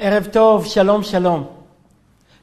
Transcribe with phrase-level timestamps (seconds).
[0.00, 1.44] ערב טוב, שלום שלום.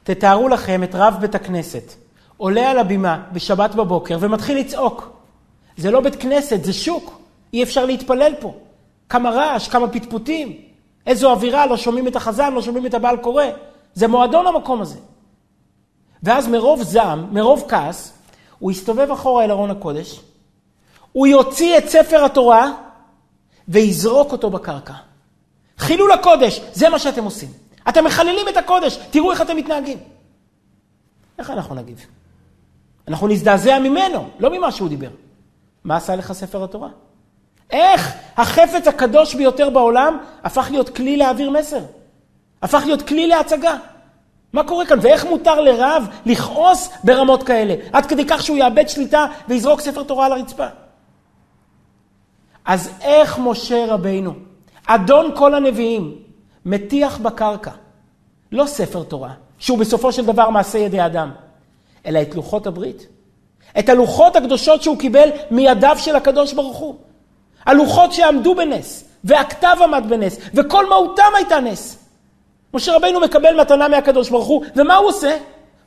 [0.02, 1.92] תתארו לכם את רב בית הכנסת,
[2.36, 5.10] עולה על הבימה בשבת בבוקר ומתחיל לצעוק.
[5.76, 7.20] זה לא בית כנסת, זה שוק,
[7.52, 8.54] אי אפשר להתפלל פה.
[9.08, 10.56] כמה רעש, כמה פטפוטים,
[11.06, 13.44] איזו אווירה, לא שומעים את החזן, לא שומעים את הבעל קורא.
[13.94, 14.98] זה מועדון המקום הזה.
[16.22, 18.12] ואז מרוב זעם, מרוב כעס,
[18.58, 20.20] הוא יסתובב אחורה אל ארון הקודש,
[21.12, 22.72] הוא יוציא את ספר התורה
[23.68, 24.94] ויזרוק אותו בקרקע.
[25.78, 27.48] חילול הקודש, זה מה שאתם עושים.
[27.88, 29.98] אתם מחללים את הקודש, תראו איך אתם מתנהגים.
[31.38, 32.06] איך אנחנו נגיב?
[33.08, 35.10] אנחנו נזדעזע ממנו, לא ממה שהוא דיבר.
[35.84, 36.88] מה עשה לך ספר התורה?
[37.70, 41.80] איך החפץ הקדוש ביותר בעולם הפך להיות כלי להעביר מסר?
[42.62, 43.76] הפך להיות כלי להצגה.
[44.52, 44.98] מה קורה כאן?
[45.02, 47.74] ואיך מותר לרב לכעוס ברמות כאלה?
[47.92, 50.66] עד כדי כך שהוא יאבד שליטה ויזרוק ספר תורה על הרצפה.
[52.64, 54.34] אז איך משה רבינו,
[54.86, 56.18] אדון כל הנביאים,
[56.64, 57.70] מטיח בקרקע,
[58.52, 61.30] לא ספר תורה, שהוא בסופו של דבר מעשה ידי אדם,
[62.06, 63.06] אלא את לוחות הברית.
[63.78, 66.94] את הלוחות הקדושות שהוא קיבל מידיו של הקדוש ברוך הוא.
[67.66, 71.98] הלוחות שעמדו בנס, והכתב עמד בנס, וכל מהותם הייתה נס.
[72.74, 75.36] משה רבינו מקבל מתנה מהקדוש ברוך הוא, ומה הוא עושה?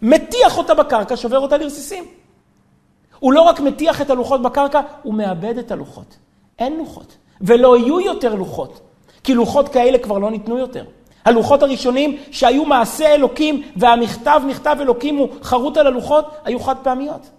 [0.01, 2.05] מטיח אותה בקרקע, שובר אותה לרסיסים.
[3.19, 6.17] הוא לא רק מטיח את הלוחות בקרקע, הוא מאבד את הלוחות.
[6.59, 8.81] אין לוחות, ולא יהיו יותר לוחות,
[9.23, 10.83] כי לוחות כאלה כבר לא ניתנו יותר.
[11.25, 17.29] הלוחות הראשונים שהיו מעשה אלוקים והמכתב מכתב אלוקים הוא חרוט על הלוחות, היו חד פעמיות.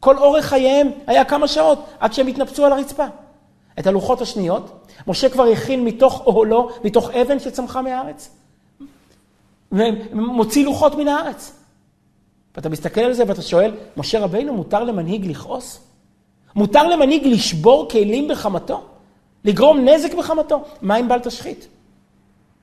[0.00, 3.04] כל אורך חייהם היה כמה שעות עד שהם התנפצו על הרצפה.
[3.78, 8.30] את הלוחות השניות, משה כבר הכין מתוך אוהלו, מתוך אבן שצמחה מהארץ.
[9.72, 11.52] ומוציא לוחות מן הארץ.
[12.56, 15.80] ואתה מסתכל על זה ואתה שואל, משה רבינו, מותר למנהיג לכעוס?
[16.54, 18.82] מותר למנהיג לשבור כלים בחמתו?
[19.44, 20.64] לגרום נזק בחמתו?
[20.82, 21.68] מה אם בל תשחית?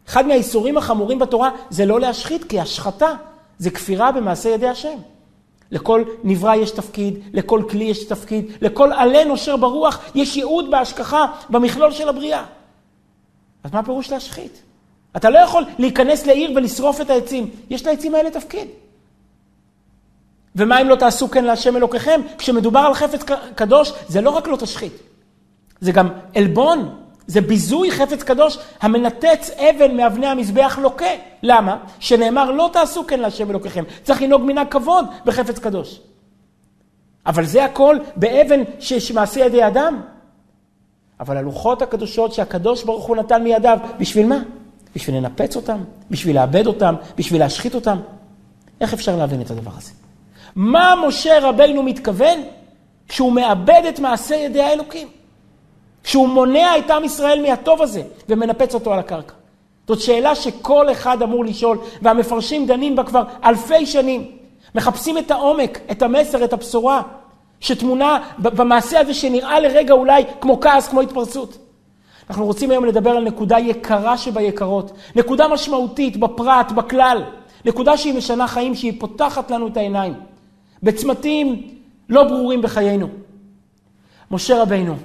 [0.07, 3.13] אחד מהאיסורים החמורים בתורה זה לא להשחית, כי השחתה
[3.57, 4.97] זה כפירה במעשה ידי השם.
[5.71, 11.25] לכל נברא יש תפקיד, לכל כלי יש תפקיד, לכל עלה נושר ברוח יש ייעוד בהשגחה
[11.49, 12.45] במכלול של הבריאה.
[13.63, 14.61] אז מה פירוש להשחית?
[15.15, 17.49] אתה לא יכול להיכנס לעיר ולשרוף את העצים.
[17.69, 18.67] יש לעצים האלה תפקיד.
[20.55, 22.21] ומה אם לא תעשו כן להשם אלוקיכם?
[22.37, 23.23] כשמדובר על חפץ
[23.55, 24.93] קדוש, זה לא רק לא תשחית,
[25.81, 26.95] זה גם עלבון,
[27.27, 31.05] זה ביזוי חפץ קדוש המנתץ אבן מאבני המזבח לוקה.
[31.43, 31.77] למה?
[31.99, 33.83] שנאמר לא תעשו כן להשם אלוקיכם.
[34.03, 35.99] צריך לנהוג מנהג כבוד בחפץ קדוש.
[37.25, 40.01] אבל זה הכל באבן שמעשה ידי אדם.
[41.19, 44.39] אבל הלוחות הקדושות שהקדוש ברוך הוא נתן מידיו, בשביל מה?
[44.95, 45.77] בשביל לנפץ אותם?
[46.11, 46.95] בשביל לאבד אותם?
[47.17, 47.97] בשביל להשחית אותם?
[48.81, 49.91] איך אפשר להבין את הדבר הזה?
[50.55, 52.39] מה משה רבינו מתכוון
[53.07, 55.07] כשהוא מאבד את מעשה ידי האלוקים?
[56.03, 59.33] כשהוא מונע את עם ישראל מהטוב הזה ומנפץ אותו על הקרקע.
[59.87, 64.31] זאת שאלה שכל אחד אמור לשאול, והמפרשים דנים בה כבר אלפי שנים.
[64.75, 67.01] מחפשים את העומק, את המסר, את הבשורה,
[67.59, 71.57] שטמונה במעשה הזה שנראה לרגע אולי כמו כעס, כמו התפרצות.
[72.29, 77.23] אנחנו רוצים היום לדבר על נקודה יקרה שביקרות, נקודה משמעותית בפרט, בכלל,
[77.65, 80.13] נקודה שהיא משנה חיים, שהיא פותחת לנו את העיניים,
[80.83, 81.67] בצמתים
[82.09, 83.07] לא ברורים בחיינו.
[84.31, 84.95] משה רבינו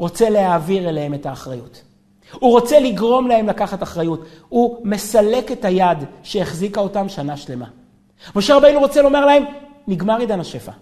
[0.00, 1.82] רוצה להעביר אליהם את האחריות.
[2.32, 4.24] הוא רוצה לגרום להם לקחת אחריות.
[4.48, 7.66] הוא מסלק את היד שהחזיקה אותם שנה שלמה.
[8.36, 9.44] משה רבינו רוצה לומר להם,
[9.88, 10.72] נגמר עידן השפע.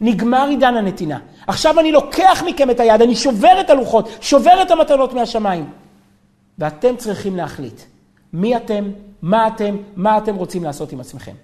[0.00, 1.18] נגמר עידן הנתינה.
[1.46, 5.70] עכשיו אני לוקח מכם את היד, אני שובר את הלוחות, שובר את המתנות מהשמיים.
[6.58, 7.80] ואתם צריכים להחליט
[8.32, 8.90] מי אתם,
[9.22, 11.34] מה אתם, מה אתם רוצים לעשות עם עצמכם.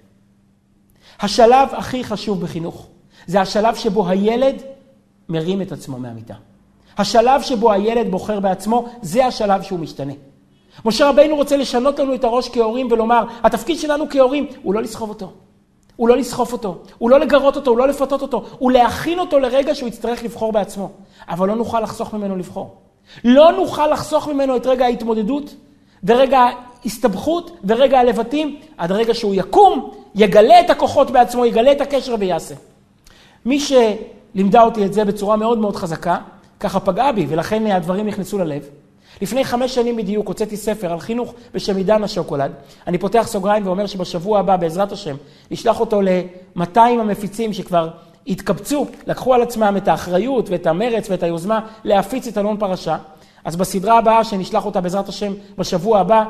[1.20, 2.86] השלב הכי חשוב בחינוך
[3.26, 4.62] זה השלב שבו הילד
[5.28, 6.34] מרים את עצמו מהמיטה.
[6.98, 10.12] השלב שבו הילד בוחר בעצמו, זה השלב שהוא משתנה.
[10.84, 15.08] משה רבינו רוצה לשנות לנו את הראש כהורים ולומר, התפקיד שלנו כהורים הוא לא לסחוב
[15.08, 15.32] אותו.
[15.96, 19.38] הוא לא לסחוף אותו, הוא לא לגרות אותו, הוא לא לפתות אותו, הוא להכין אותו
[19.38, 20.90] לרגע שהוא יצטרך לבחור בעצמו.
[21.28, 22.76] אבל לא נוכל לחסוך ממנו לבחור.
[23.24, 25.54] לא נוכל לחסוך ממנו את רגע ההתמודדות,
[26.04, 26.48] ורגע
[26.84, 32.54] ההסתבכות, ורגע הלבטים, עד רגע שהוא יקום, יגלה את הכוחות בעצמו, יגלה את הקשר ויעשה.
[33.44, 36.18] מי שלימדה אותי את זה בצורה מאוד מאוד חזקה,
[36.64, 38.68] ככה פגעה בי, ולכן הדברים נכנסו ללב.
[39.22, 42.52] לפני חמש שנים בדיוק הוצאתי ספר על חינוך בשם עידן השוקולד.
[42.86, 45.16] אני פותח סוגריים ואומר שבשבוע הבא, בעזרת השם,
[45.50, 47.88] נשלח אותו ל-200 המפיצים שכבר
[48.26, 52.96] התקבצו, לקחו על עצמם את האחריות ואת המרץ ואת היוזמה להפיץ את אלון פרשה.
[53.44, 56.24] אז בסדרה הבאה, שנשלח אותה בעזרת השם בשבוע הבא,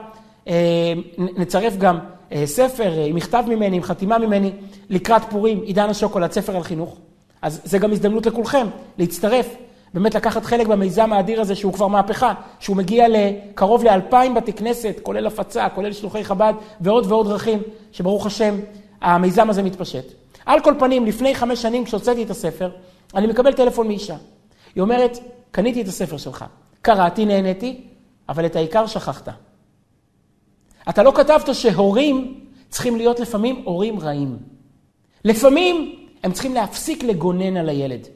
[0.48, 1.98] אה, נצרף גם
[2.32, 4.52] אה, ספר אה, עם מכתב ממני, עם חתימה ממני,
[4.90, 6.96] לקראת פורים, עידן השוקולד, ספר על חינוך.
[7.42, 8.66] אז זה גם הזדמנות לכולכם
[8.98, 9.56] להצטרף
[9.94, 15.00] באמת לקחת חלק במיזם האדיר הזה שהוא כבר מהפכה, שהוא מגיע לקרוב לאלפיים בתי כנסת,
[15.02, 17.62] כולל הפצה, כולל שלוחי חב"ד ועוד ועוד דרכים,
[17.92, 18.54] שברוך השם
[19.00, 20.04] המיזם הזה מתפשט.
[20.46, 22.70] על כל פנים, לפני חמש שנים כשהוצאתי את הספר,
[23.14, 24.16] אני מקבל טלפון מאישה.
[24.74, 25.18] היא אומרת,
[25.50, 26.44] קניתי את הספר שלך,
[26.82, 27.80] קראתי, נהניתי,
[28.28, 29.28] אבל את העיקר שכחת.
[30.88, 34.36] אתה לא כתבת שהורים צריכים להיות לפעמים הורים רעים.
[35.24, 38.08] לפעמים הם צריכים להפסיק לגונן על הילד.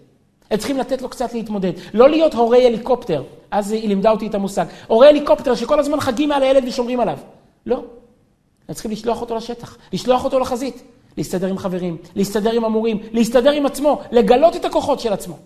[0.50, 1.72] הם צריכים לתת לו קצת להתמודד.
[1.94, 4.66] לא להיות הורי הליקופטר, אז היא לימדה אותי את המושג.
[4.86, 7.18] הורי הליקופטר שכל הזמן חגים על הילד ושומרים עליו.
[7.66, 7.82] לא.
[8.68, 10.82] הם צריכים לשלוח אותו לשטח, לשלוח אותו לחזית,
[11.16, 15.36] להסתדר עם חברים, להסתדר עם המורים, להסתדר עם עצמו, לגלות את הכוחות של עצמו.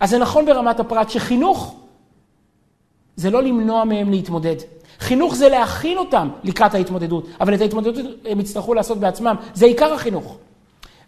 [0.00, 1.74] אז זה נכון ברמת הפרט שחינוך
[3.16, 4.56] זה לא למנוע מהם להתמודד.
[4.98, 9.92] חינוך זה להכין אותם לקראת ההתמודדות, אבל את ההתמודדות הם יצטרכו לעשות בעצמם, זה עיקר
[9.92, 10.38] החינוך.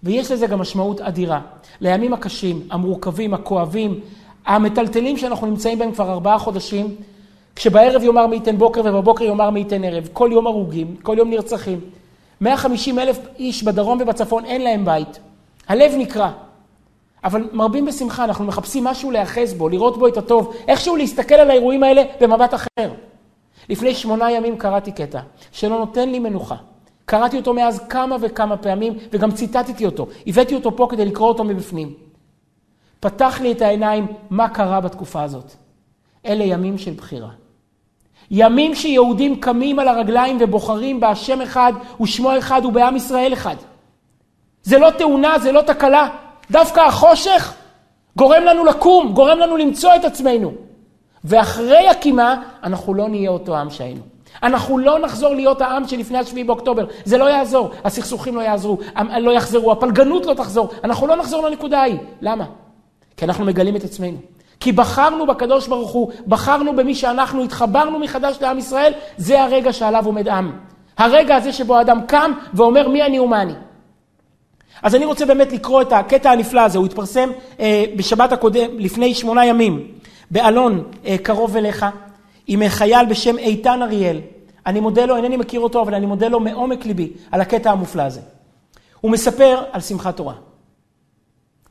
[0.03, 1.41] ויש לזה גם משמעות אדירה.
[1.81, 4.01] לימים הקשים, המורכבים, הכואבים,
[4.47, 6.97] המטלטלים שאנחנו נמצאים בהם כבר ארבעה חודשים,
[7.57, 11.31] כשבערב יאמר מי ייתן בוקר ובבוקר יאמר מי ייתן ערב, כל יום הרוגים, כל יום
[11.31, 11.81] נרצחים.
[12.41, 15.19] 150 אלף איש בדרום ובצפון אין להם בית.
[15.69, 16.31] הלב נקרע.
[17.25, 21.51] אבל מרבים בשמחה, אנחנו מחפשים משהו להיאחז בו, לראות בו את הטוב, איכשהו להסתכל על
[21.51, 22.93] האירועים האלה במבט אחר.
[23.69, 25.21] לפני שמונה ימים קראתי קטע
[25.53, 26.57] שלא נותן לי מנוחה.
[27.13, 30.07] קראתי אותו מאז כמה וכמה פעמים, וגם ציטטתי אותו.
[30.27, 31.93] הבאתי אותו פה כדי לקרוא אותו מבפנים.
[33.01, 35.53] פתח לי את העיניים מה קרה בתקופה הזאת.
[36.27, 37.29] אלה ימים של בחירה.
[38.31, 43.57] ימים שיהודים קמים על הרגליים ובוחרים בהשם אחד ושמו אחד ובעם ישראל אחד.
[44.63, 46.09] זה לא תאונה, זה לא תקלה.
[46.51, 47.55] דווקא החושך
[48.17, 50.53] גורם לנו לקום, גורם לנו למצוא את עצמנו.
[51.25, 54.12] ואחרי הקימה, אנחנו לא נהיה אותו עם שהיינו.
[54.43, 56.87] אנחנו לא נחזור להיות העם שלפני השביעי באוקטובר.
[57.05, 57.71] זה לא יעזור.
[57.85, 58.79] הסכסוכים לא יעזרו,
[59.19, 60.71] לא יחזרו, הפלגנות לא תחזור.
[60.85, 61.99] אנחנו לא נחזור לנקודה ההיא.
[62.21, 62.45] למה?
[63.17, 64.17] כי אנחנו מגלים את עצמנו.
[64.61, 70.07] כי בחרנו בקדוש ברוך הוא, בחרנו במי שאנחנו, התחברנו מחדש לעם ישראל, זה הרגע שעליו
[70.07, 70.53] עומד עם.
[70.99, 73.53] הרגע הזה שבו האדם קם ואומר מי אני ומה אני.
[74.83, 77.31] אז אני רוצה באמת לקרוא את הקטע הנפלא הזה, הוא התפרסם
[77.61, 79.89] אה, בשבת הקודם, לפני שמונה ימים,
[80.31, 81.87] באלון אה, קרוב אליך,
[82.47, 84.21] עם חייל בשם איתן אריאל.
[84.67, 88.03] אני מודה לו, אינני מכיר אותו, אבל אני מודה לו מעומק ליבי על הקטע המופלא
[88.03, 88.21] הזה.
[89.01, 90.35] הוא מספר על שמחת תורה.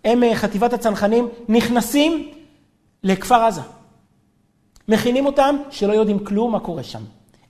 [0.05, 2.31] הם, אה, חטיבת הצנחנים, נכנסים
[3.03, 3.61] לכפר עזה.
[4.87, 7.01] מכינים אותם שלא יודעים כלום מה קורה שם.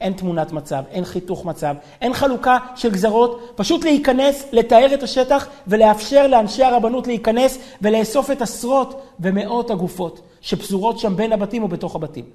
[0.01, 5.47] אין תמונת מצב, אין חיתוך מצב, אין חלוקה של גזרות, פשוט להיכנס, לתאר את השטח
[5.67, 12.25] ולאפשר לאנשי הרבנות להיכנס ולאסוף את עשרות ומאות הגופות שפזורות שם בין הבתים ובתוך הבתים.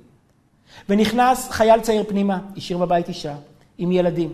[0.89, 3.35] ונכנס חייל צעיר פנימה, השאיר בבית אישה,
[3.79, 4.33] עם ילדים,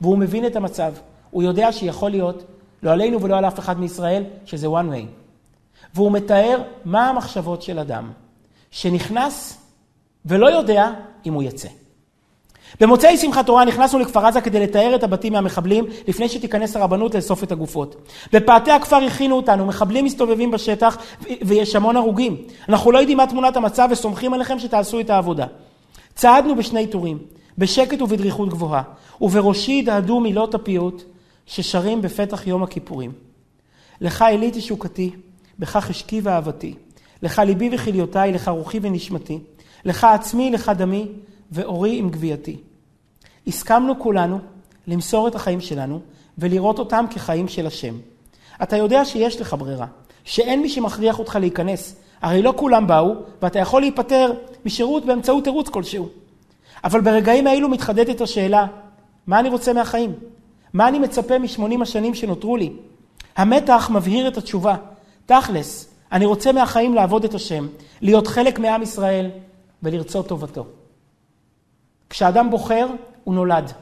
[0.00, 0.92] והוא מבין את המצב.
[1.30, 2.44] הוא יודע שיכול להיות,
[2.82, 5.06] לא עלינו ולא על אף אחד מישראל, שזה one way.
[5.94, 8.10] והוא מתאר מה המחשבות של אדם
[8.70, 9.58] שנכנס
[10.26, 10.90] ולא יודע
[11.26, 11.68] אם הוא יצא.
[12.80, 17.44] במוצאי שמחת תורה נכנסנו לכפר עזה כדי לתאר את הבתים מהמחבלים לפני שתיכנס הרבנות לאסוף
[17.44, 17.96] את הגופות.
[18.32, 20.98] בפאתי הכפר הכינו אותנו, מחבלים מסתובבים בשטח
[21.42, 22.36] ויש המון הרוגים.
[22.68, 25.46] אנחנו לא יודעים מה תמונת המצב וסומכים עליכם שתעשו את העבודה.
[26.14, 27.18] צעדנו בשני טורים,
[27.58, 28.82] בשקט ובדריכות גבוהה,
[29.20, 31.02] ובראשי הדהדו מילות הפיוט
[31.46, 33.12] ששרים בפתח יום הכיפורים.
[34.00, 35.10] לך אלי תשוקתי,
[35.58, 36.74] בכך אשקי ואהבתי.
[37.22, 39.38] לך ליבי וכליותיי, לך רוחי ונשמתי.
[39.84, 41.08] לך עצמי, לך דמי,
[41.52, 42.56] ואורי עם גבייתי.
[43.46, 44.38] הסכמנו כולנו
[44.86, 46.00] למסור את החיים שלנו
[46.38, 47.94] ולראות אותם כחיים של השם.
[48.62, 49.86] אתה יודע שיש לך ברירה,
[50.24, 51.96] שאין מי שמכריח אותך להיכנס.
[52.22, 54.32] הרי לא כולם באו, ואתה יכול להיפטר
[54.66, 56.08] משירות באמצעות תירוץ כלשהו.
[56.84, 58.66] אבל ברגעים האלו מתחדדת השאלה,
[59.26, 60.14] מה אני רוצה מהחיים?
[60.72, 62.72] מה אני מצפה משמונים השנים שנותרו לי?
[63.36, 64.76] המתח מבהיר את התשובה.
[65.26, 67.66] תכלס, אני רוצה מהחיים לעבוד את השם,
[68.00, 69.30] להיות חלק מעם ישראל
[69.82, 70.66] ולרצות טובתו.
[72.10, 72.86] כשאדם בוחר,
[73.24, 73.72] הוא נולד.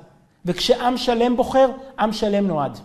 [0.44, 2.78] וכשעם שלם בוחר, עם שלם נועד.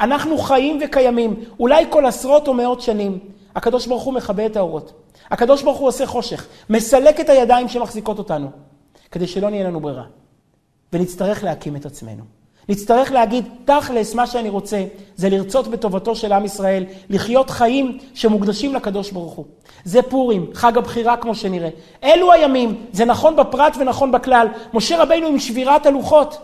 [0.00, 3.18] אנחנו חיים וקיימים, אולי כל עשרות או מאות שנים.
[3.54, 4.92] הקדוש ברוך הוא מכבה את האורות.
[5.30, 8.48] הקדוש ברוך הוא עושה חושך, מסלק את הידיים שמחזיקות אותנו,
[9.10, 10.04] כדי שלא נהיה לנו ברירה.
[10.92, 12.22] ונצטרך להקים את עצמנו.
[12.68, 14.84] נצטרך להגיד, תכלס, מה שאני רוצה
[15.16, 19.44] זה לרצות בטובתו של עם ישראל, לחיות חיים שמוקדשים לקדוש ברוך הוא.
[19.84, 21.68] זה פורים, חג הבחירה כמו שנראה.
[22.04, 24.46] אלו הימים, זה נכון בפרט ונכון בכלל.
[24.74, 26.38] משה רבינו עם שבירת הלוחות,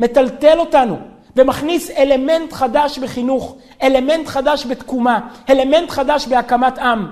[0.00, 0.96] מטלטל אותנו,
[1.36, 7.06] ומכניס אלמנט חדש בחינוך, אלמנט חדש בתקומה, אלמנט חדש בהקמת עם,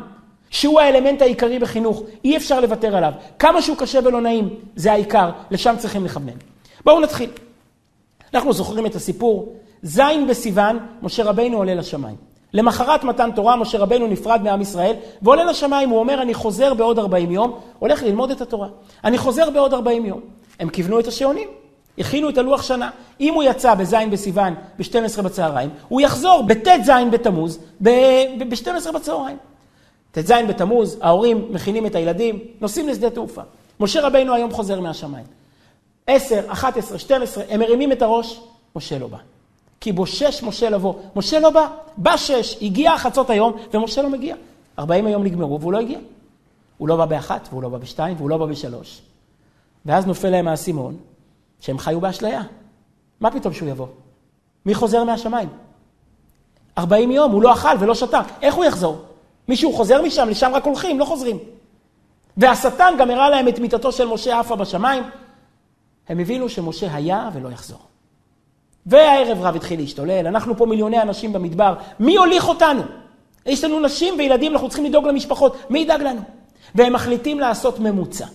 [0.50, 2.02] שהוא האלמנט העיקרי בחינוך.
[2.24, 3.12] אי אפשר לוותר עליו.
[3.38, 6.34] כמה שהוא קשה ולא נעים, זה העיקר, לשם צריכים לכוון.
[6.84, 7.30] בואו נתחיל.
[8.34, 12.16] אנחנו זוכרים את הסיפור, ז' בסיוון, משה רבינו עולה לשמיים.
[12.52, 16.98] למחרת מתן תורה, משה רבנו נפרד מעם ישראל, ועולה לשמיים, הוא אומר, אני חוזר בעוד
[16.98, 18.68] 40 יום, הולך ללמוד את התורה.
[19.04, 20.20] אני חוזר בעוד 40 יום.
[20.60, 21.48] הם כיוונו את השעונים,
[21.98, 22.90] הכינו את הלוח שנה.
[23.20, 29.36] אם הוא יצא בז' בסיוון ב-12 בצהריים, הוא יחזור בט"ז בתמוז ב-12 בצהריים.
[30.12, 33.42] ט"ז בתמוז, ההורים מכינים את הילדים, נוסעים לשדה תעופה.
[33.80, 35.24] משה רבינו היום חוזר מהשמיים.
[36.06, 38.40] 10, 11, 12, הם מרימים את הראש,
[38.76, 39.18] משה לא בא.
[39.80, 40.94] כי בושש משה לבוא.
[41.16, 44.36] משה לא בא, בא שש, הגיע חצות היום, ומשה לא מגיע.
[44.78, 45.98] 40 היום נגמרו והוא לא הגיע.
[46.78, 49.02] הוא לא בא באחת, והוא לא בא בשתיים, והוא לא בא בשלוש.
[49.86, 50.96] ואז נופל להם האסימון,
[51.62, 52.42] שהם חיו באשליה.
[53.20, 53.86] מה פתאום שהוא יבוא?
[54.66, 55.48] מי חוזר מהשמיים?
[56.78, 58.20] 40 יום, הוא לא אכל ולא שתה.
[58.42, 59.02] איך הוא יחזור?
[59.48, 61.38] מישהו חוזר משם, לשם רק הולכים, לא חוזרים.
[62.36, 65.02] והשטן גם הראה להם את מיטתו של משה עפה בשמיים.
[66.08, 67.80] הם הבינו שמשה היה ולא יחזור.
[68.86, 72.82] והערב רב התחיל להשתולל, אנחנו פה מיליוני אנשים במדבר, מי יוליך אותנו?
[73.46, 76.20] יש לנו נשים וילדים, אנחנו צריכים לדאוג למשפחות, מי ידאג לנו?
[76.74, 78.26] והם מחליטים לעשות ממוצע.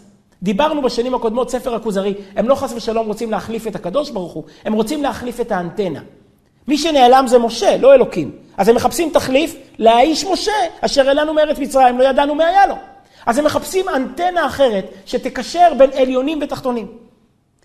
[0.44, 4.44] דיברנו בשנים הקודמות, ספר הכוזרי, הם לא חס ושלום רוצים להחליף את הקדוש ברוך הוא,
[4.65, 6.00] הם רוצים להחליף את האנטנה.
[6.67, 8.32] מי שנעלם זה משה, לא אלוקים.
[8.58, 10.51] אז הם מחפשים תחליף לאיש משה,
[10.82, 12.75] אשר אלינו מארץ מצרים, לא ידענו מי היה לו.
[13.25, 16.88] אז הם מחפשים אנטנה אחרת שתקשר בין עליונים ותחתונים.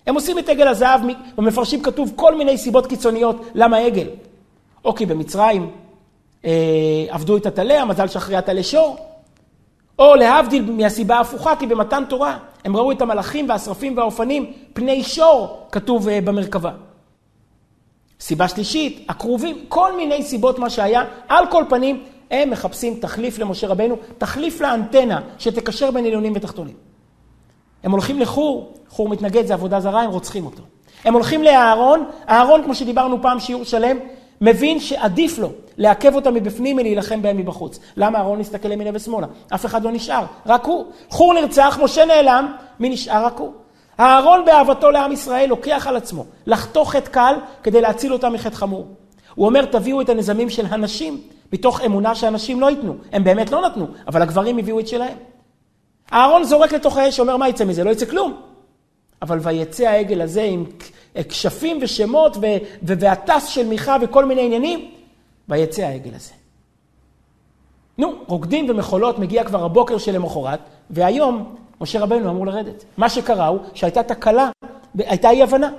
[0.06, 1.00] הם עושים את עגל הזהב,
[1.36, 4.06] במפרשים כתוב כל מיני סיבות קיצוניות למה עגל.
[4.84, 5.70] או כי במצרים
[6.44, 6.50] אה,
[7.08, 8.96] עבדו את הטלה, המזל שאחרי הטלה שור.
[9.98, 15.66] או להבדיל מהסיבה ההפוכה, כי במתן תורה הם ראו את המלאכים והשרפים והאופנים, פני שור,
[15.72, 16.70] כתוב אה, במרכבה.
[18.20, 23.66] סיבה שלישית, הכרובים, כל מיני סיבות מה שהיה, על כל פנים, הם מחפשים תחליף למשה
[23.66, 26.74] רבנו, תחליף לאנטנה שתקשר בין עליונים ותחתונים.
[27.82, 30.62] הם הולכים לחור, חור מתנגד זה עבודה זרה, הם רוצחים אותו.
[31.04, 33.96] הם הולכים לאהרון, אהרון, כמו שדיברנו פעם שיעור שלם,
[34.42, 37.78] מבין שעדיף לו לעכב אותם מבפנים מלהילחם בהם מבחוץ.
[37.96, 39.26] למה אהרון מסתכל ימינה ושמאלה?
[39.54, 40.86] אף אחד לא נשאר, רק הוא.
[41.08, 43.26] חור נרצח, משה נעלם, מי נשאר?
[43.26, 43.52] רק הוא.
[44.00, 48.86] אהרון באהבתו לעם ישראל לוקח על עצמו לחתוך חטא קל כדי להציל אותם מחטא חמור.
[49.34, 51.20] הוא אומר, תביאו את הנזמים של הנשים,
[51.52, 52.94] מתוך אמונה שהנשים לא ייתנו.
[53.12, 55.16] הם באמת לא נתנו, אבל הגברים הביאו את שלהם.
[56.12, 57.84] אהרון זורק לתוך האש, אומר, מה יצא מזה?
[57.84, 58.36] לא יצא כלום.
[59.22, 60.64] אבל ויצא העגל הזה עם
[61.28, 62.36] כשפים ושמות
[62.82, 64.90] והטס של מיכה וכל מיני עניינים,
[65.48, 66.32] ויצא העגל הזה.
[67.98, 72.84] נו, רוקדים ומחולות, מגיע כבר הבוקר שלמחרת, והיום משה רבנו אמור לרדת.
[72.96, 74.50] מה שקרה הוא שהייתה תקלה,
[74.98, 75.70] הייתה אי הבנה.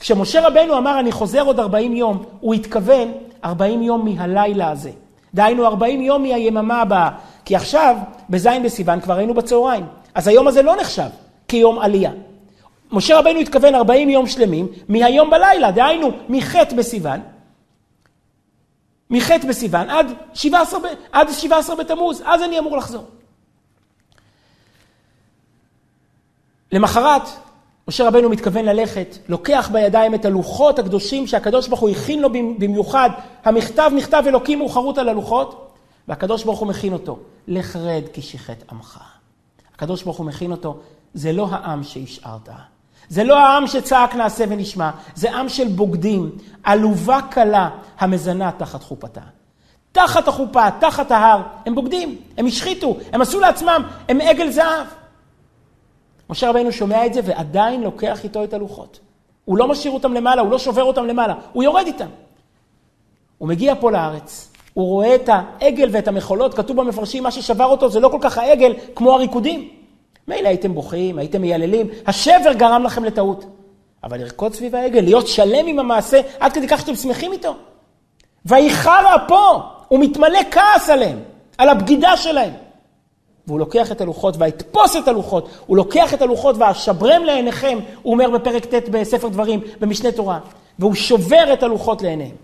[0.00, 3.12] כשמשה רבנו אמר, אני חוזר עוד 40 יום, הוא התכוון
[3.44, 4.90] 40 יום מהלילה הזה.
[5.34, 7.10] דהיינו 40 יום מהיממה הבאה.
[7.44, 7.96] כי עכשיו,
[8.30, 9.86] בז' בסיוון כבר היינו בצהריים.
[10.14, 11.08] אז היום הזה לא נחשב
[11.48, 12.10] כיום עלייה.
[12.92, 17.20] משה רבנו התכוון 40 יום שלמים מהיום בלילה, דהיינו מח' בסיוון,
[19.10, 20.80] מח' בסיוון עד 17,
[21.12, 23.04] עד 17 בתמוז, אז אני אמור לחזור.
[26.72, 27.22] למחרת,
[27.88, 33.10] משה רבנו מתכוון ללכת, לוקח בידיים את הלוחות הקדושים שהקדוש ברוך הוא הכין לו במיוחד.
[33.44, 35.74] המכתב נכתב אלוקים הוא חרוט על הלוחות,
[36.08, 37.18] והקדוש ברוך הוא מכין אותו.
[37.48, 39.00] לך רד כי שיחת עמך.
[39.74, 40.80] הקדוש ברוך הוא מכין אותו,
[41.14, 42.48] זה לא העם שהשארת.
[43.08, 46.30] זה לא העם שצעק נעשה ונשמע, זה עם של בוגדים,
[46.64, 49.20] עלובה קלה המזנה תחת חופתה.
[49.92, 54.86] תחת החופה, תחת ההר, הם בוגדים, הם השחיתו, הם עשו לעצמם, הם עגל זהב.
[56.30, 59.00] משה רבינו שומע את זה ועדיין לוקח איתו את הלוחות.
[59.44, 62.08] הוא לא משאיר אותם למעלה, הוא לא שובר אותם למעלה, הוא יורד איתם.
[63.38, 67.88] הוא מגיע פה לארץ, הוא רואה את העגל ואת המחולות, כתוב במפרשים, מה ששבר אותו
[67.88, 69.68] זה לא כל כך העגל כמו הריקודים.
[70.28, 73.44] מילא הייתם בוכים, הייתם מייללים, השבר גרם לכם לטעות.
[74.04, 77.54] אבל לרקוד סביב העגל, להיות שלם עם המעשה, עד כדי כך שאתם שמחים איתו.
[78.46, 81.18] ויחר אפו, הוא מתמלא כעס עליהם,
[81.58, 82.52] על הבגידה שלהם.
[83.46, 88.30] והוא לוקח את הלוחות, ויתפוס את הלוחות, הוא לוקח את הלוחות ואשברם לעיניכם, הוא אומר
[88.30, 90.38] בפרק ט' בספר דברים, במשנה תורה,
[90.78, 92.36] והוא שובר את הלוחות לעיניהם.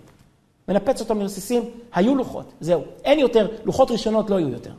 [0.69, 1.63] מנפץ אותם לרסיסים,
[1.95, 2.83] היו לוחות, זהו.
[3.05, 4.71] אין יותר, לוחות ראשונות לא יהיו יותר.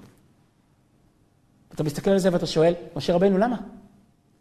[1.76, 3.56] אתה מסתכל על זה ואתה שואל, משה רבנו, למה?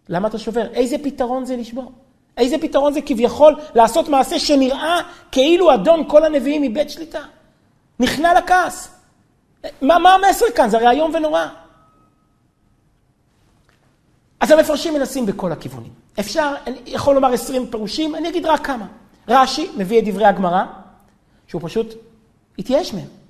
[0.08, 0.66] למה אתה שובר?
[0.72, 1.92] איזה פתרון זה לשבור?
[2.36, 5.00] איזה פתרון זה כביכול לעשות מעשה שנראה
[5.32, 7.20] כאילו אדון כל הנביאים מבית שליטה?
[8.00, 8.88] נכנע לכעס.
[9.82, 10.70] מה, מה המסר כאן?
[10.70, 11.46] זה הרי איום ונורא.
[14.40, 15.92] אז המפרשים מנסים בכל הכיוונים.
[16.20, 18.86] אפשר, אני יכול לומר עשרים פירושים, אני אגיד רק כמה.
[19.28, 20.64] רש"י מביא את דברי הגמרא,
[21.46, 21.94] שהוא פשוט
[22.58, 23.21] התייאש מהם.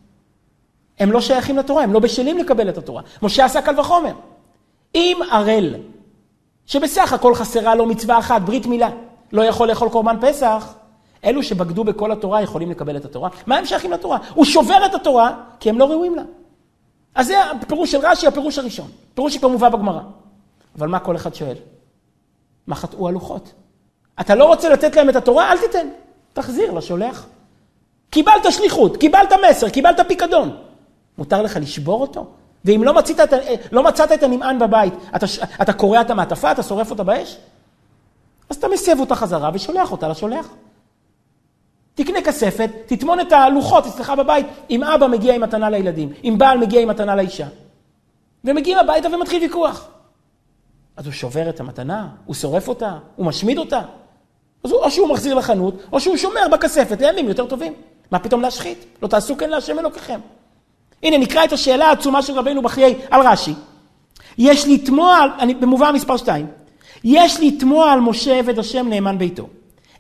[1.03, 3.03] הם לא שייכים לתורה, הם לא בשלים לקבל את התורה.
[3.23, 4.13] משה עשה קל וחומר.
[4.95, 5.75] אם ערל,
[6.67, 8.89] שבסך הכל חסרה לו מצווה אחת, ברית מילה,
[9.33, 10.75] לא יכול לאכול קורבן פסח,
[11.25, 13.31] אלו שבגדו בכל התורה יכולים לקבל את התורה.
[13.47, 14.19] מה הם שייכים לתורה?
[14.35, 16.23] הוא שובר את התורה כי הם לא ראויים לה.
[17.15, 18.91] אז זה הפירוש של רש"י, הפירוש הראשון.
[19.15, 20.01] פירוש שכבר מובא בגמרא.
[20.79, 21.57] אבל מה כל אחד שואל?
[22.67, 23.53] מה חטאו הלוחות?
[24.21, 25.53] אתה לא רוצה לתת להם את התורה?
[25.53, 25.87] אל תיתן.
[26.33, 27.27] תחזיר לשולח.
[28.11, 30.57] קיבלת שליחות, קיבלת מסר, קיבלת פיקדון.
[31.19, 32.27] מותר לך לשבור אותו?
[32.65, 33.33] ואם לא מצאת, את,
[33.73, 35.27] לא מצאת את הנמען בבית, אתה,
[35.63, 37.39] אתה קורע את המעטפה, אתה שורף אותה באש?
[38.51, 40.49] אז אתה מסב אותה חזרה ושולח אותה לשולח.
[41.95, 46.59] תקנה כספת, תטמון את הלוחות אצלך בבית, אם אבא מגיע עם מתנה לילדים, אם בעל
[46.59, 47.47] מגיע עם מתנה לאישה.
[48.45, 49.89] ומגיעים הביתה ומתחיל ויכוח.
[50.97, 53.81] אז הוא שובר את המתנה, הוא שורף אותה, הוא משמיד אותה.
[54.65, 57.75] אז הוא, או שהוא מחזיר לחנות, או שהוא שומר בכספת לימים יותר טובים.
[58.11, 58.85] מה פתאום להשחית?
[59.03, 60.21] לא תעשו כן להשם אלוקיכם.
[61.03, 63.55] הנה, נקרא את השאלה העצומה של רבנו בחיי על רש"י.
[64.39, 66.47] יש לתמוע, אני, במובן מספר 2,
[67.05, 69.47] יש לתמוע על משה עבד השם נאמן ביתו.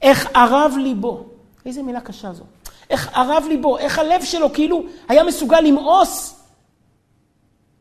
[0.03, 1.25] איך ערב ליבו,
[1.67, 2.45] איזה מילה קשה זו,
[2.91, 6.41] איך ערב ליבו, איך הלב שלו כאילו היה מסוגל למאוס,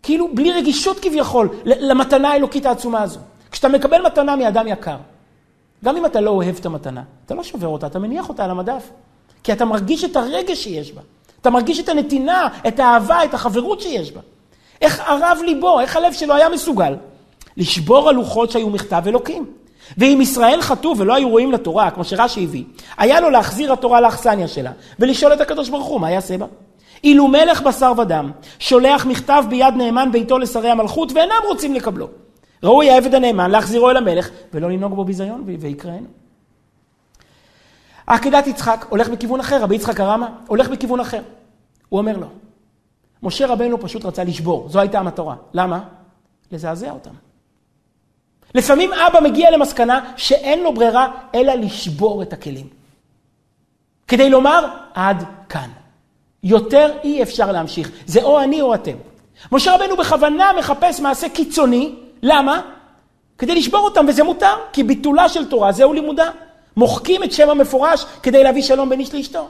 [0.04, 3.20] כאילו בלי רגישות כביכול, למתנה האלוקית העצומה הזו.
[3.52, 4.98] כשאתה מקבל מתנה מאדם יקר,
[5.84, 8.52] גם אם אתה לא אוהב את המתנה, אתה לא שובר אותה, אתה מניח אותה על
[8.52, 8.90] המדף.
[9.44, 11.02] כי אתה מרגיש את הרגש שיש בה.
[11.42, 14.22] אתה מרגיש את הנתינה, את האהבה, את החברות שיש בה.
[14.82, 16.96] איך ערב ליבו, איך הלב שלו היה מסוגל
[17.58, 19.46] לשבור הלוחות שהיו מכתב אלוקים.
[19.98, 22.64] ואם ישראל חטאו ולא היו רואים לתורה, כמו שרש"י הביא,
[22.98, 26.46] היה לו להחזיר התורה לאכסניה שלה, ולשאול את הקדוש ברוך הוא, מה יעשה בה?
[27.04, 32.08] אילו מלך בשר ודם שולח מכתב ביד נאמן ביתו לשרי המלכות ואינם רוצים לקבלו.
[32.64, 36.21] ראוי העבד הנאמן להחזירו אל המלך ולא לנהוג בו ביזיון ויקראנו.
[38.12, 41.22] עקדת יצחק הולך בכיוון אחר, רבי יצחק הרמה הולך בכיוון אחר.
[41.90, 42.28] הוא אומר לו,
[43.24, 45.36] משה רבנו פשוט רצה לשבור, זו הייתה המטרה.
[45.54, 45.80] למה?
[46.52, 47.12] לזעזע אותם.
[48.56, 52.68] לפעמים אבא מגיע למסקנה שאין לו ברירה אלא לשבור את הכלים.
[54.08, 55.70] כדי לומר, עד כאן.
[56.44, 57.92] יותר אי אפשר להמשיך.
[58.06, 58.96] זה או אני או אתם.
[59.52, 62.62] משה רבנו בכוונה מחפש מעשה קיצוני, למה?
[63.38, 66.30] כדי לשבור אותם, וזה מותר, כי ביטולה של תורה זהו לימודה.
[66.78, 69.48] מוחקים את שם המפורש כדי להביא שלום בין איש לאשתו.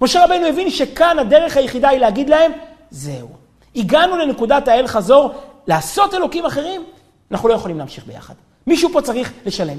[0.00, 2.52] משה רבנו הבין שכאן הדרך היחידה היא להגיד להם,
[2.90, 3.28] זהו.
[3.76, 5.30] הגענו לנקודת האל חזור,
[5.66, 6.84] לעשות אלוקים אחרים,
[7.30, 8.34] אנחנו לא יכולים להמשיך ביחד.
[8.66, 9.78] מישהו פה צריך לשלם.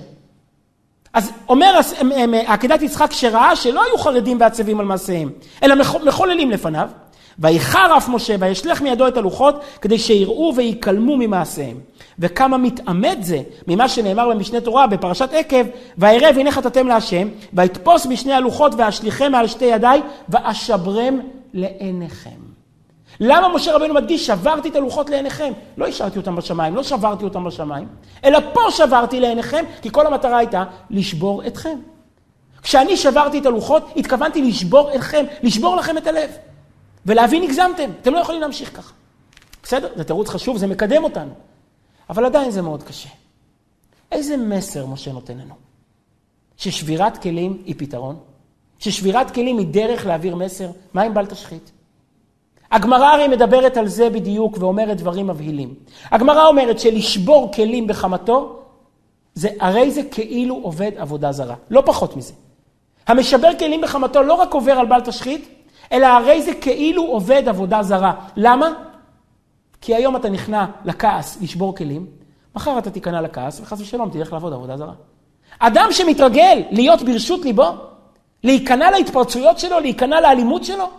[1.13, 1.79] אז אומר
[2.47, 5.29] עקדת יצחק שראה שלא היו חרדים ועצבים על מעשיהם,
[5.63, 6.89] אלא מחוללים לפניו,
[7.41, 11.77] ויחר אף משה וישלח מידו את הלוחות כדי שיראו ויקלמו ממעשיהם.
[12.19, 15.65] וכמה מתעמת זה ממה שנאמר במשנה תורה בפרשת עקב,
[15.97, 21.19] וירא והנה חטאתם להשם, ויתפוס בשני הלוחות ואשליכם מעל שתי ידיי, ואשברם
[21.53, 22.29] לעיניכם.
[23.19, 25.53] למה משה רבנו מדגיש, שברתי את הלוחות לעיניכם?
[25.77, 27.87] לא השארתי אותם בשמיים, לא שברתי אותם בשמיים,
[28.25, 31.77] אלא פה שברתי לעיניכם, כי כל המטרה הייתה לשבור אתכם.
[32.61, 36.29] כשאני שברתי את הלוחות, התכוונתי לשבור אתכם, לשבור לכם את הלב.
[37.05, 38.93] ולהבין הגזמתם, אתם לא יכולים להמשיך ככה.
[39.63, 41.33] בסדר, זה תירוץ חשוב, זה מקדם אותנו.
[42.09, 43.09] אבל עדיין זה מאוד קשה.
[44.11, 45.53] איזה מסר משה נותן לנו?
[46.57, 48.19] ששבירת כלים היא פתרון?
[48.79, 50.69] ששבירת כלים היא דרך להעביר מסר?
[50.93, 51.71] מה אם בל תשחית?
[52.71, 55.73] הגמרא הרי מדברת על זה בדיוק ואומרת דברים מבהילים.
[56.11, 58.59] הגמרא אומרת שלשבור כלים בחמתו,
[59.33, 62.33] זה, הרי זה כאילו עובד עבודה זרה, לא פחות מזה.
[63.07, 65.49] המשבר כלים בחמתו לא רק עובר על בל תשחית,
[65.91, 68.13] אלא הרי זה כאילו עובד עבודה זרה.
[68.35, 68.69] למה?
[69.81, 72.05] כי היום אתה נכנע לכעס לשבור כלים,
[72.55, 74.93] מחר אתה תיכנע לכעס, וחס ושלום תלך לעבוד עבודה זרה.
[75.59, 77.69] אדם שמתרגל להיות ברשות ליבו,
[78.43, 80.89] להיכנע להתפרצויות שלו, להיכנע לאלימות שלו,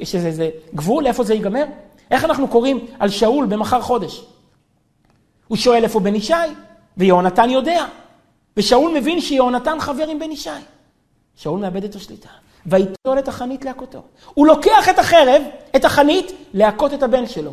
[0.00, 1.64] יש איזה, איזה גבול, איפה זה ייגמר?
[2.10, 4.24] איך אנחנו קוראים על שאול במחר חודש?
[5.48, 6.34] הוא שואל איפה בן ישי,
[6.96, 7.84] ויהונתן יודע.
[8.56, 10.50] ושאול מבין שיהונתן חבר עם בן ישי.
[11.36, 12.28] שאול מאבד את השליטה.
[12.66, 14.02] ויטול את החנית להכותו.
[14.34, 15.42] הוא לוקח את החרב,
[15.76, 17.52] את החנית, להכות את הבן שלו.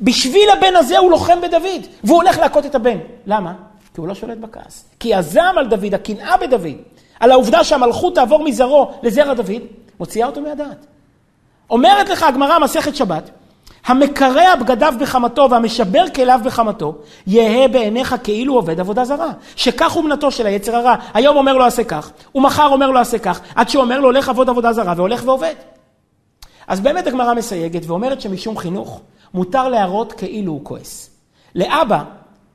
[0.00, 2.98] בשביל הבן הזה הוא לוחם בדוד, והוא הולך להכות את הבן.
[3.26, 3.54] למה?
[3.94, 4.84] כי הוא לא שולט בכעס.
[5.00, 6.76] כי הזעם על דוד, הקנאה בדוד,
[7.20, 9.62] על העובדה שהמלכות תעבור מזרעו לזרע דוד,
[10.00, 10.86] מוציאה אותו מהדעת.
[11.70, 13.30] אומרת לך הגמרא, מסכת שבת,
[13.86, 16.94] המקרע בגדיו בחמתו והמשבר כליו בחמתו,
[17.26, 19.30] יהא בעיניך כאילו עובד עבודה זרה.
[19.56, 20.94] שכך אומנתו של היצר הרע.
[21.14, 24.28] היום אומר לו עשה כך, ומחר אומר לו עשה כך, עד שהוא אומר לו הולך
[24.28, 25.54] עבוד עבודה זרה, והולך ועובד.
[26.66, 29.00] אז באמת הגמרא מסייגת ואומרת שמשום חינוך,
[29.34, 31.10] מותר להראות כאילו הוא כועס.
[31.54, 32.02] לאבא,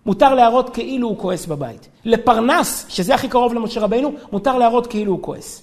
[0.06, 1.88] מותר להראות כאילו הוא כועס בבית.
[2.06, 5.62] לפרנס, שזה הכי קרוב למשה רבינו, מותר להראות כאילו הוא כועס.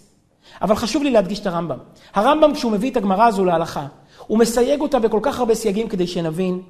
[0.63, 1.79] אבל חשוב לי להדגיש את הרמב"ם.
[2.15, 3.87] הרמב"ם, כשהוא מביא את הגמרא הזו להלכה,
[4.27, 6.63] הוא מסייג אותה בכל כך הרבה סייגים כדי שנבין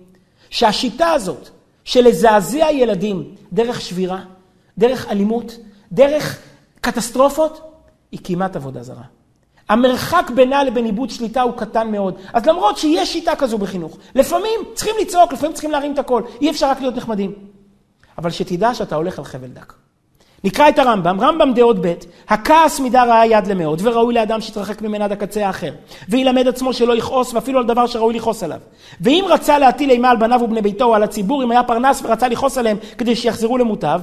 [0.51, 1.49] שהשיטה הזאת
[1.85, 4.21] של לזעזע ילדים דרך שבירה,
[4.79, 5.57] דרך אלימות,
[5.93, 6.38] דרך
[6.81, 7.61] קטסטרופות,
[8.12, 9.03] היא כמעט עבודה זרה.
[9.69, 12.14] המרחק בינה לבין איבוד שליטה הוא קטן מאוד.
[12.33, 16.23] אז למרות שיש שיטה כזו בחינוך, לפעמים צריכים לצעוק, לפעמים צריכים להרים את הקול.
[16.40, 17.35] אי אפשר רק להיות נחמדים.
[18.19, 19.73] אבל שתדע שאתה הולך על חבל דק.
[20.44, 21.94] נקרא את הרמב"ם, רמב"ם דעות ב',
[22.28, 25.70] הכעס מידה רעה היא עד למאוד, וראוי לאדם שיתרחק ממנה עד הקצה האחר,
[26.09, 28.59] וילמד עצמו שלא יכעוס, ואפילו על דבר שראוי לכעוס עליו.
[29.00, 32.28] ואם רצה להטיל אימה על בניו ובני ביתו או על הציבור, אם היה פרנס ורצה
[32.28, 34.00] לכעוס עליהם כדי שיחזרו למוטב,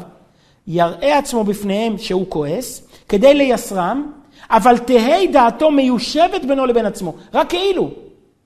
[0.67, 4.11] יראה עצמו בפניהם שהוא כועס, כדי לייסרם,
[4.49, 7.89] אבל תהא דעתו מיושבת בינו לבין עצמו, רק כאילו.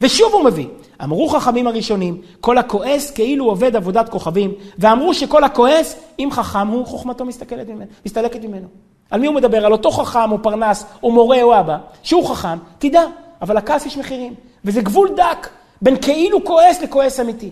[0.02, 0.68] ושוב הוא מביא,
[1.04, 6.86] אמרו חכמים הראשונים, כל הכועס כאילו עובד עבודת כוכבים, ואמרו שכל הכועס, אם חכם הוא,
[6.86, 8.68] חוכמתו מסתכלת ממנו, מסתלקת ממנו.
[9.10, 9.66] על מי הוא מדבר?
[9.66, 13.04] על אותו חכם או פרנס או מורה או אבא, שהוא חכם, תדע,
[13.42, 14.34] אבל לכעס יש מחירים,
[14.66, 15.50] וזה גבול דק
[15.82, 17.52] בין כאילו כועס לכועס אמיתי.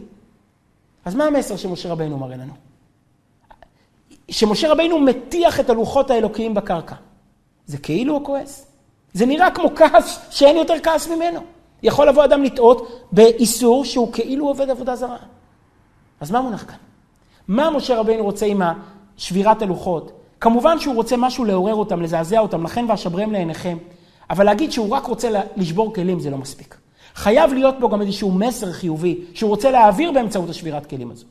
[1.05, 2.53] אז מה המסר שמשה רבינו מראה לנו?
[4.31, 6.95] שמשה רבינו מטיח את הלוחות האלוקיים בקרקע.
[7.65, 8.65] זה כאילו הוא כועס.
[9.13, 11.39] זה נראה כמו כעס שאין יותר כעס ממנו.
[11.83, 15.17] יכול לבוא אדם לטעות באיסור שהוא כאילו עובד עבודה זרה.
[16.19, 16.77] אז מה מונח כאן?
[17.47, 18.61] מה משה רבינו רוצה עם
[19.17, 20.11] שבירת הלוחות?
[20.39, 23.77] כמובן שהוא רוצה משהו לעורר אותם, לזעזע אותם, לכן ואשברם לעיניכם.
[24.29, 26.77] אבל להגיד שהוא רק רוצה לשבור כלים זה לא מספיק.
[27.15, 31.25] חייב להיות פה גם איזשהו מסר חיובי שהוא רוצה להעביר באמצעות השבירת כלים הזו.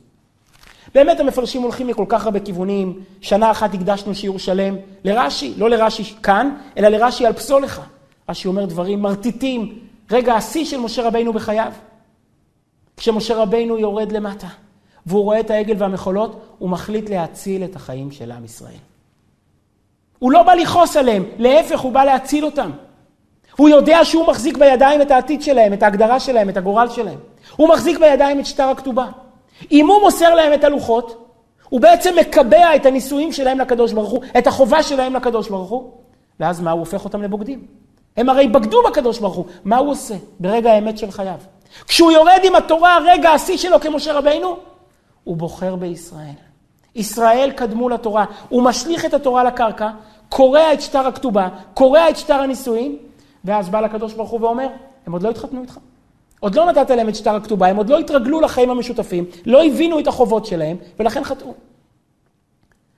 [0.95, 2.99] באמת המפרשים הולכים מכל כך הרבה כיוונים.
[3.21, 7.81] שנה אחת הקדשנו שיעור שלם לרש"י, לא לרש"י כאן, אלא לרש"י על פסולך.
[8.29, 9.79] רש"י אומר דברים מרטיטים,
[10.13, 11.71] רגע השיא של משה רבינו בחייו.
[12.97, 14.47] כשמשה רבינו יורד למטה,
[15.05, 18.83] והוא רואה את העגל והמחולות, הוא מחליט להציל את החיים של עם ישראל.
[20.19, 22.71] הוא לא בא לכעוס עליהם, להפך, הוא בא להציל אותם.
[23.57, 27.19] הוא יודע שהוא מחזיק בידיים את העתיד שלהם, את ההגדרה שלהם, את הגורל שלהם.
[27.55, 29.07] הוא מחזיק בידיים את שטר הכתובה.
[29.71, 31.27] אם הוא מוסר להם את הלוחות,
[31.69, 35.91] הוא בעצם מקבע את הנישואים שלהם לקדוש ברוך הוא, את החובה שלהם לקדוש ברוך הוא,
[36.39, 36.71] ואז מה?
[36.71, 37.82] הוא הופך אותם לבוגדים.
[38.17, 39.45] הם הרי בגדו בקדוש ברוך הוא.
[39.65, 41.37] מה הוא עושה ברגע האמת של חייו?
[41.87, 44.57] כשהוא יורד עם התורה, רגע השיא שלו כמשה רבינו,
[45.23, 46.35] הוא בוחר בישראל.
[46.95, 48.25] ישראל קדמו לתורה.
[48.49, 49.89] הוא משליך את התורה לקרקע,
[50.29, 52.97] קורע את שטר הכתובה, קורע את שטר הנישואים,
[53.45, 54.67] ואז בא לקדוש ברוך הוא ואומר,
[55.07, 55.77] הם עוד לא התחתנו איתך.
[56.39, 59.99] עוד לא נתת להם את שטר הכתובה, הם עוד לא התרגלו לחיים המשותפים, לא הבינו
[59.99, 61.53] את החובות שלהם, ולכן חטאו.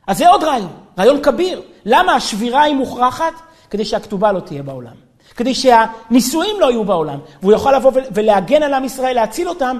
[0.08, 1.62] אז זה עוד רעיון, רעיון כביר.
[1.86, 3.34] למה השבירה היא מוכרחת?
[3.70, 5.05] כדי שהכתובה לא תהיה בעולם.
[5.36, 7.20] כדי שהנישואים לא יהיו בעולם.
[7.42, 9.78] והוא יכול לבוא ולהגן על עם ישראל, להציל אותם,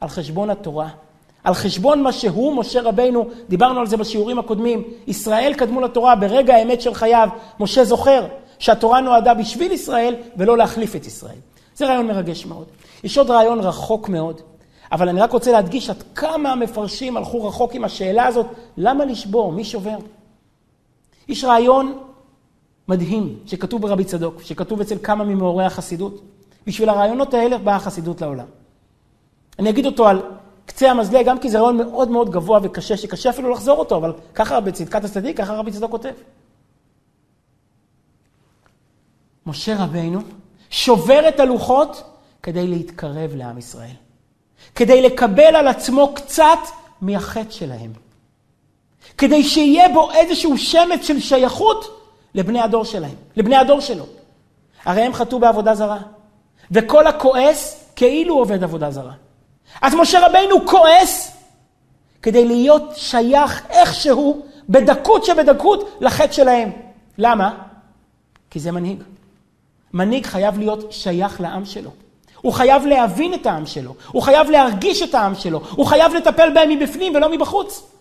[0.00, 0.88] על חשבון התורה.
[1.44, 6.54] על חשבון מה שהוא, משה רבינו, דיברנו על זה בשיעורים הקודמים, ישראל קדמו לתורה ברגע
[6.54, 7.28] האמת של חייו.
[7.60, 8.26] משה זוכר
[8.58, 11.36] שהתורה נועדה בשביל ישראל ולא להחליף את ישראל.
[11.76, 12.66] זה רעיון מרגש מאוד.
[13.04, 14.40] יש עוד רעיון רחוק מאוד,
[14.92, 19.52] אבל אני רק רוצה להדגיש עד כמה המפרשים הלכו רחוק עם השאלה הזאת, למה לשבור?
[19.52, 19.96] מי שובר?
[21.28, 21.98] יש רעיון
[22.88, 26.22] מדהים שכתוב ברבי צדוק, שכתוב אצל כמה ממאורי החסידות.
[26.66, 28.46] בשביל הרעיונות האלה באה החסידות לעולם.
[29.58, 30.22] אני אגיד אותו על
[30.66, 34.12] קצה המזלג, גם כי זה רעיון מאוד מאוד גבוה וקשה, שקשה אפילו לחזור אותו, אבל
[34.34, 36.12] ככה בצדקת הצדיק, ככה רבי צדוק כותב.
[39.46, 40.20] משה רבינו
[40.70, 42.02] שובר את הלוחות
[42.42, 43.94] כדי להתקרב לעם ישראל.
[44.74, 46.58] כדי לקבל על עצמו קצת
[47.00, 47.92] מהחטא שלהם.
[49.18, 52.01] כדי שיהיה בו איזשהו שמץ של שייכות
[52.34, 54.04] לבני הדור שלהם, לבני הדור שלו.
[54.84, 55.98] הרי הם חטאו בעבודה זרה.
[56.70, 59.12] וכל הכועס כאילו עובד עבודה זרה.
[59.82, 61.36] אז משה רבינו כועס
[62.22, 66.70] כדי להיות שייך איכשהו, בדקות שבדקות, לחטא שלהם.
[67.18, 67.54] למה?
[68.50, 69.02] כי זה מנהיג.
[69.92, 71.90] מנהיג חייב להיות שייך לעם שלו.
[72.40, 76.50] הוא חייב להבין את העם שלו, הוא חייב להרגיש את העם שלו, הוא חייב לטפל
[76.54, 77.91] בהם מבפנים ולא מבחוץ.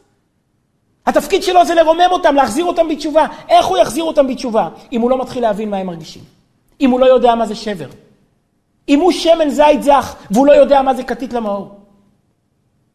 [1.06, 3.26] התפקיד שלו זה לרומם אותם, להחזיר אותם בתשובה.
[3.50, 4.70] איך הוא יחזיר אותם בתשובה?
[4.92, 6.24] אם הוא לא מתחיל להבין מה הם מרגישים.
[6.82, 7.88] אם הוא לא יודע מה זה שבר.
[8.90, 11.76] אם הוא שמן זית זך והוא לא יודע מה זה כתית למאור.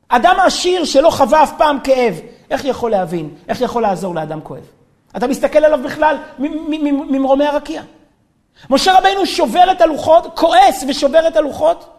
[0.08, 3.34] אדם עשיר שלא חווה אף פעם כאב, איך יכול להבין?
[3.48, 4.64] איך יכול לעזור לאדם כואב?
[5.16, 7.82] אתה מסתכל עליו בכלל ממרומי הרקיע.
[8.70, 11.95] משה רבינו שובר את הלוחות, כועס ושובר את הלוחות,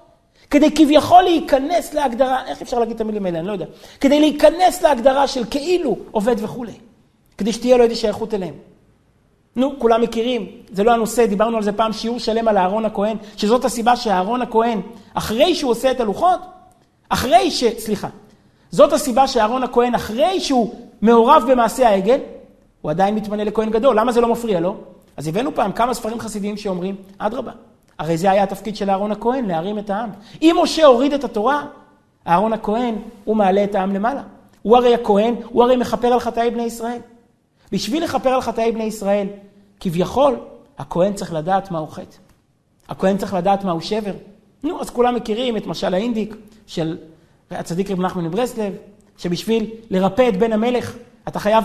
[0.50, 3.66] כדי כביכול להיכנס להגדרה, איך אפשר להגיד את המילים האלה, אני לא יודע,
[4.02, 6.74] כדי להיכנס להגדרה של כאילו עובד וכולי,
[7.38, 8.54] כדי שתהיה לו איזושהי שייכות אליהם.
[9.56, 13.18] נו, כולם מכירים, זה לא הנושא, דיברנו על זה פעם שיעור שלם על אהרון הכהן,
[13.38, 14.82] שזאת הסיבה שאהרון הכהן,
[15.14, 16.40] אחרי שהוא עושה את הלוחות,
[17.10, 17.64] אחרי ש...
[17.78, 18.08] סליחה.
[18.72, 22.20] זאת הסיבה שאהרון הכהן, אחרי שהוא מעורב במעשה העגל,
[22.82, 24.00] הוא עדיין מתמנה לכהן גדול.
[24.00, 24.76] למה זה לא מפריע לו?
[25.18, 27.52] אז הבאנו פעם כמה ספרים חסידיים שאומרים, אדרבה,
[28.00, 30.10] הרי זה היה התפקיד של אהרון הכהן, להרים את העם.
[30.42, 31.66] אם משה הוריד את התורה,
[32.28, 34.22] אהרון הכהן, הוא מעלה את העם למעלה.
[34.62, 37.00] הוא הרי הכהן, הוא הרי מכפר על חטאי בני ישראל.
[37.72, 39.28] בשביל לכפר על חטאי בני ישראל,
[39.80, 40.36] כביכול,
[40.78, 42.18] הכהן צריך לדעת מהו חטא.
[42.90, 44.14] הכהן צריך לדעת מהו שבר.
[44.64, 46.36] נו, אז כולם מכירים את משל האינדיק
[46.68, 46.98] של
[47.52, 48.74] הצדיק רב נחמן מברסלב,
[49.18, 50.96] שבשביל לרפא את בן המלך,
[51.28, 51.64] אתה חייב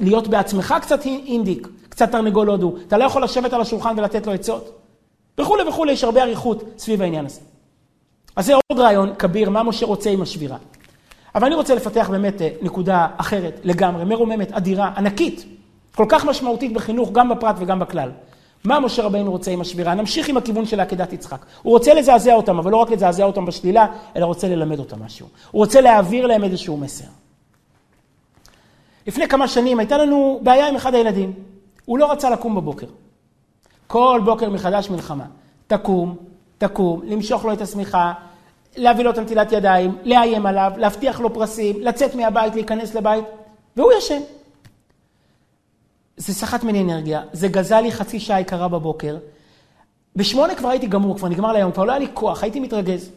[0.00, 2.74] להיות בעצמך קצת אינדיק, קצת תרנגול הודו.
[2.88, 4.81] אתה לא יכול לשבת על השולחן ולתת לו עצות.
[5.38, 7.40] וכולי וכולי, יש הרבה אריכות סביב העניין הזה.
[8.36, 10.56] אז זה עוד רעיון כביר, מה משה רוצה עם השבירה.
[11.34, 15.44] אבל אני רוצה לפתח באמת אה, נקודה אחרת לגמרי, מרוממת, אדירה, ענקית,
[15.94, 18.10] כל כך משמעותית בחינוך, גם בפרט וגם בכלל.
[18.64, 19.94] מה משה רבינו רוצה עם השבירה?
[19.94, 21.44] נמשיך עם הכיוון של עקדת יצחק.
[21.62, 25.26] הוא רוצה לזעזע אותם, אבל לא רק לזעזע אותם בשלילה, אלא רוצה ללמד אותם משהו.
[25.50, 27.04] הוא רוצה להעביר להם איזשהו מסר.
[29.06, 31.32] לפני כמה שנים הייתה לנו בעיה עם אחד הילדים.
[31.84, 32.86] הוא לא רצה לקום בבוקר.
[33.92, 35.24] כל בוקר מחדש מלחמה.
[35.66, 36.16] תקום,
[36.58, 38.12] תקום, למשוך לו את השמיכה,
[38.76, 43.24] להביא לו את הנטילת ידיים, לאיים עליו, להבטיח לו פרסים, לצאת מהבית, להיכנס לבית,
[43.76, 44.20] והוא ישן.
[46.16, 49.18] זה סחט ממני אנרגיה, זה גזל לי חצי שעה יקרה בבוקר.
[50.16, 53.10] בשמונה כבר הייתי גמור, כבר נגמר ליום, כבר לא היה לי כוח, הייתי מתרגז.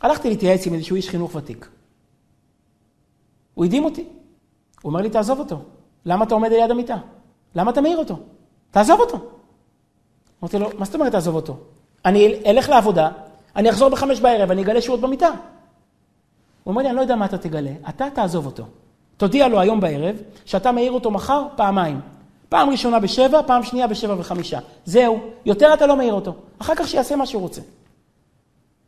[0.00, 1.68] הלכתי להתייעץ עם איזשהו איש חינוך ותיק.
[3.54, 4.04] הוא הדהים אותי.
[4.82, 5.58] הוא אומר לי, תעזוב אותו.
[6.06, 6.96] למה אתה עומד ליד המיטה?
[7.54, 8.18] למה אתה מעיר אותו?
[8.70, 9.35] תעזוב אותו.
[10.42, 11.56] אמרתי לו, מה זאת אומרת תעזוב אותו?
[12.04, 13.08] אני אלך לעבודה,
[13.56, 15.28] אני אחזור בחמש בערב, אני אגלה שהוא עוד במיטה.
[15.28, 18.64] הוא אומר לי, אני לא יודע מה אתה תגלה, אתה תעזוב אותו.
[19.16, 22.00] תודיע לו היום בערב שאתה מעיר אותו מחר פעמיים.
[22.48, 24.58] פעם ראשונה בשבע, פעם שנייה בשבע וחמישה.
[24.84, 26.34] זהו, יותר אתה לא מעיר אותו.
[26.58, 27.60] אחר כך שיעשה מה שהוא רוצה.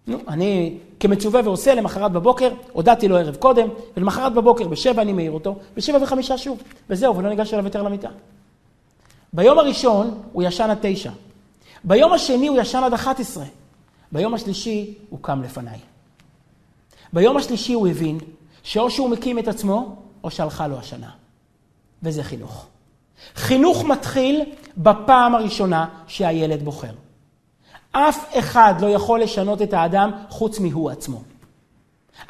[0.06, 5.32] נו, אני כמצווה ועושה למחרת בבוקר, הודעתי לו ערב קודם, ולמחרת בבוקר בשבע אני מעיר
[5.32, 6.62] אותו, בשבע וחמישה שוב.
[6.90, 8.08] וזהו, ולא ניגש אליו יותר למיטה.
[9.32, 11.10] ביום הראשון הוא ישן עד תשע.
[11.84, 13.44] ביום השני הוא ישן עד אחת עשרה.
[14.12, 15.78] ביום השלישי הוא קם לפניי.
[17.12, 18.18] ביום השלישי הוא הבין
[18.62, 21.10] שאו שהוא מקים את עצמו, או שהלכה לו השנה.
[22.02, 22.66] וזה חינוך.
[23.36, 24.42] חינוך מתחיל
[24.76, 26.92] בפעם הראשונה שהילד בוחר.
[27.92, 31.22] אף אחד לא יכול לשנות את האדם חוץ מהוא עצמו.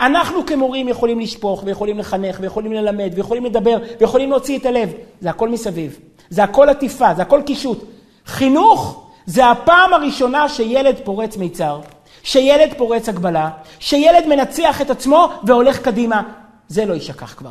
[0.00, 4.92] אנחנו כמורים יכולים לשפוך ויכולים לחנך ויכולים ללמד ויכולים לדבר ויכולים להוציא את הלב.
[5.20, 5.98] זה הכל מסביב.
[6.30, 7.84] זה הכל עטיפה, זה הכל קישוט.
[8.26, 11.80] חינוך זה הפעם הראשונה שילד פורץ מיצר,
[12.22, 16.22] שילד פורץ הגבלה, שילד מנצח את עצמו והולך קדימה.
[16.68, 17.50] זה לא יישכח כבר.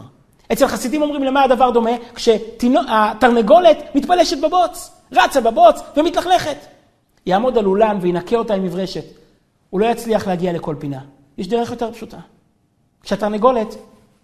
[0.54, 1.92] אצל חסידים אומרים למה הדבר דומה?
[2.16, 6.58] כשהתרנגולת מתפלשת בבוץ, רצה בבוץ ומתלכלכת.
[7.26, 9.06] יעמוד על אולן וינקה אותה עם מברשת.
[9.70, 11.00] הוא לא יצליח להגיע לכל פינה.
[11.38, 12.18] יש דרך יותר פשוטה.
[13.04, 13.76] כשהתרנגולת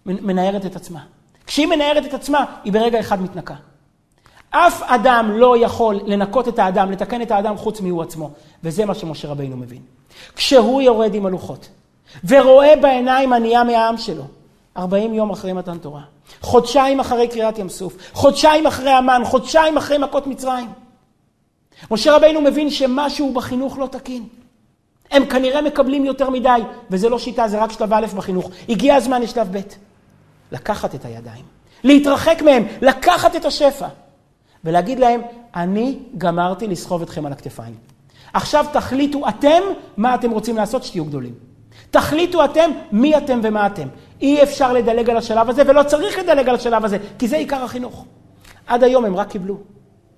[0.06, 1.00] מנערת את עצמה.
[1.46, 3.54] כשהיא מנערת את עצמה, היא ברגע אחד מתנקה.
[4.56, 8.30] אף אדם לא יכול לנקות את האדם, לתקן את האדם חוץ מהוא עצמו.
[8.64, 9.82] וזה מה שמשה רבינו מבין.
[10.36, 11.68] כשהוא יורד עם הלוחות,
[12.28, 14.24] ורואה בעיניים ענייה מהעם שלו,
[14.76, 16.02] 40 יום אחרי מתן תורה,
[16.40, 20.68] חודשיים אחרי קריאת ים סוף, חודשיים אחרי המן, חודשיים אחרי מכות מצרים.
[21.90, 24.28] משה רבינו מבין שמשהו בחינוך לא תקין.
[25.10, 28.50] הם כנראה מקבלים יותר מדי, וזה לא שיטה, זה רק שלב א' בחינוך.
[28.68, 29.60] הגיע הזמן לשלב ב'.
[30.52, 31.44] לקחת את הידיים,
[31.84, 33.86] להתרחק מהם, לקחת את השפע.
[34.64, 35.20] ולהגיד להם,
[35.56, 37.74] אני גמרתי לסחוב אתכם על הכתפיים.
[38.32, 39.62] עכשיו תחליטו אתם
[39.96, 41.34] מה אתם רוצים לעשות שתהיו גדולים.
[41.90, 43.88] תחליטו אתם מי אתם ומה אתם.
[44.20, 47.64] אי אפשר לדלג על השלב הזה, ולא צריך לדלג על השלב הזה, כי זה עיקר
[47.64, 48.04] החינוך.
[48.66, 49.56] עד היום הם רק קיבלו.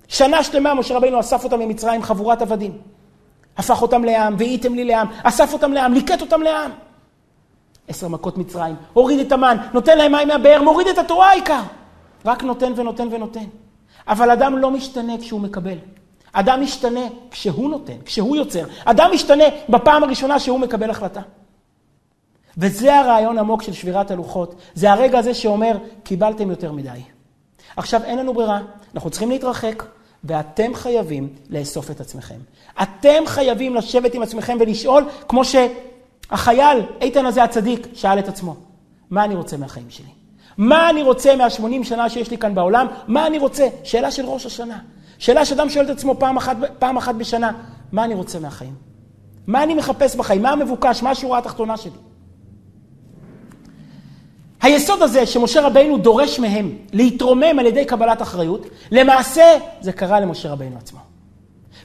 [0.07, 2.77] שנה שלמה משה רבינו אסף אותם ממצרים חבורת עבדים.
[3.57, 6.71] הפך אותם לעם, והייתם לי לעם, אסף אותם לעם, ליקט אותם לעם.
[7.87, 11.61] עשר מכות מצרים, הוריד את המן, נותן להם מים מהבאר, מוריד את התורה העיקר.
[12.25, 13.45] רק נותן ונותן ונותן.
[14.07, 15.77] אבל אדם לא משתנה כשהוא מקבל.
[16.33, 18.65] אדם משתנה כשהוא נותן, כשהוא יוצר.
[18.85, 21.21] אדם משתנה בפעם הראשונה שהוא מקבל החלטה.
[22.57, 24.55] וזה הרעיון עמוק של שבירת הלוחות.
[24.73, 27.01] זה הרגע הזה שאומר, קיבלתם יותר מדי.
[27.77, 28.59] עכשיו אין לנו ברירה,
[28.95, 29.83] אנחנו צריכים להתרחק,
[30.23, 32.39] ואתם חייבים לאסוף את עצמכם.
[32.81, 38.55] אתם חייבים לשבת עם עצמכם ולשאול, כמו שהחייל, איתן הזה הצדיק, שאל את עצמו,
[39.09, 40.16] מה אני רוצה מהחיים שלי?
[40.57, 42.87] מה אני רוצה מהשמונים שנה שיש לי כאן בעולם?
[43.07, 43.67] מה אני רוצה?
[43.83, 44.79] שאלה של ראש השנה.
[45.19, 47.51] שאלה שאדם שואל את עצמו פעם אחת, פעם אחת בשנה,
[47.91, 48.73] מה אני רוצה מהחיים?
[49.47, 50.41] מה אני מחפש בחיים?
[50.41, 51.03] מה המבוקש?
[51.03, 51.91] מה השורה התחתונה שלי?
[54.61, 60.51] היסוד הזה שמשה רבינו דורש מהם להתרומם על ידי קבלת אחריות, למעשה זה קרה למשה
[60.51, 60.99] רבינו עצמו.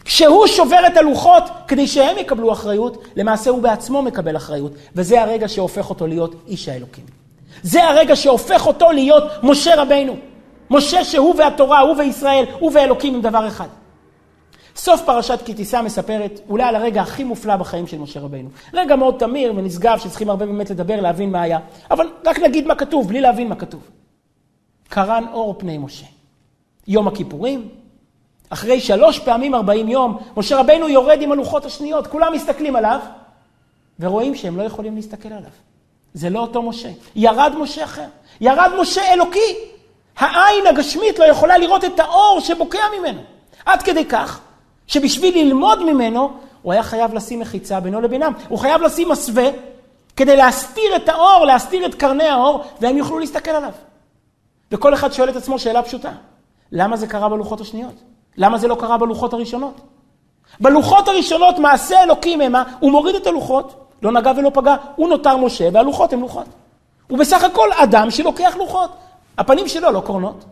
[0.04, 5.48] כשהוא שובר את הלוחות כדי שהם יקבלו אחריות, למעשה הוא בעצמו מקבל אחריות, וזה הרגע
[5.48, 7.21] שהופך אותו להיות איש האלוקים.
[7.62, 10.16] זה הרגע שהופך אותו להיות משה רבינו.
[10.70, 13.68] משה שהוא והתורה, הוא וישראל, הוא ואלוקים עם דבר אחד.
[14.76, 18.48] סוף פרשת כי תישא מספרת אולי על הרגע הכי מופלא בחיים של משה רבינו.
[18.74, 21.58] רגע מאוד תמיר ונשגב שצריכים הרבה באמת לדבר, להבין מה היה.
[21.90, 23.90] אבל רק נגיד מה כתוב, בלי להבין מה כתוב.
[24.88, 26.06] קרן אור פני משה.
[26.86, 27.68] יום הכיפורים,
[28.50, 33.00] אחרי שלוש פעמים ארבעים יום, משה רבנו יורד עם הלוחות השניות, כולם מסתכלים עליו,
[34.00, 35.50] ורואים שהם לא יכולים להסתכל עליו.
[36.14, 36.88] זה לא אותו משה.
[37.16, 38.06] ירד משה אחר.
[38.40, 39.54] ירד משה אלוקי.
[40.18, 43.20] העין הגשמית לא יכולה לראות את האור שבוקע ממנו.
[43.66, 44.40] עד כדי כך,
[44.86, 48.32] שבשביל ללמוד ממנו, הוא היה חייב לשים מחיצה בינו לבינם.
[48.48, 49.48] הוא חייב לשים מסווה
[50.16, 53.72] כדי להסתיר את האור, להסתיר את קרני האור, והם יוכלו להסתכל עליו.
[54.72, 56.12] וכל אחד שואל את עצמו שאלה פשוטה,
[56.72, 57.94] למה זה קרה בלוחות השניות?
[58.36, 59.80] למה זה לא קרה בלוחות הראשונות?
[60.60, 65.36] בלוחות הראשונות מעשה אלוקים המה, הוא מוריד את הלוחות, לא נגע ולא פגע, הוא נותר
[65.36, 66.46] משה והלוחות הם לוחות.
[67.08, 68.90] הוא בסך הכל אדם שלוקח לוחות,
[69.38, 70.44] הפנים שלו לא קורנות.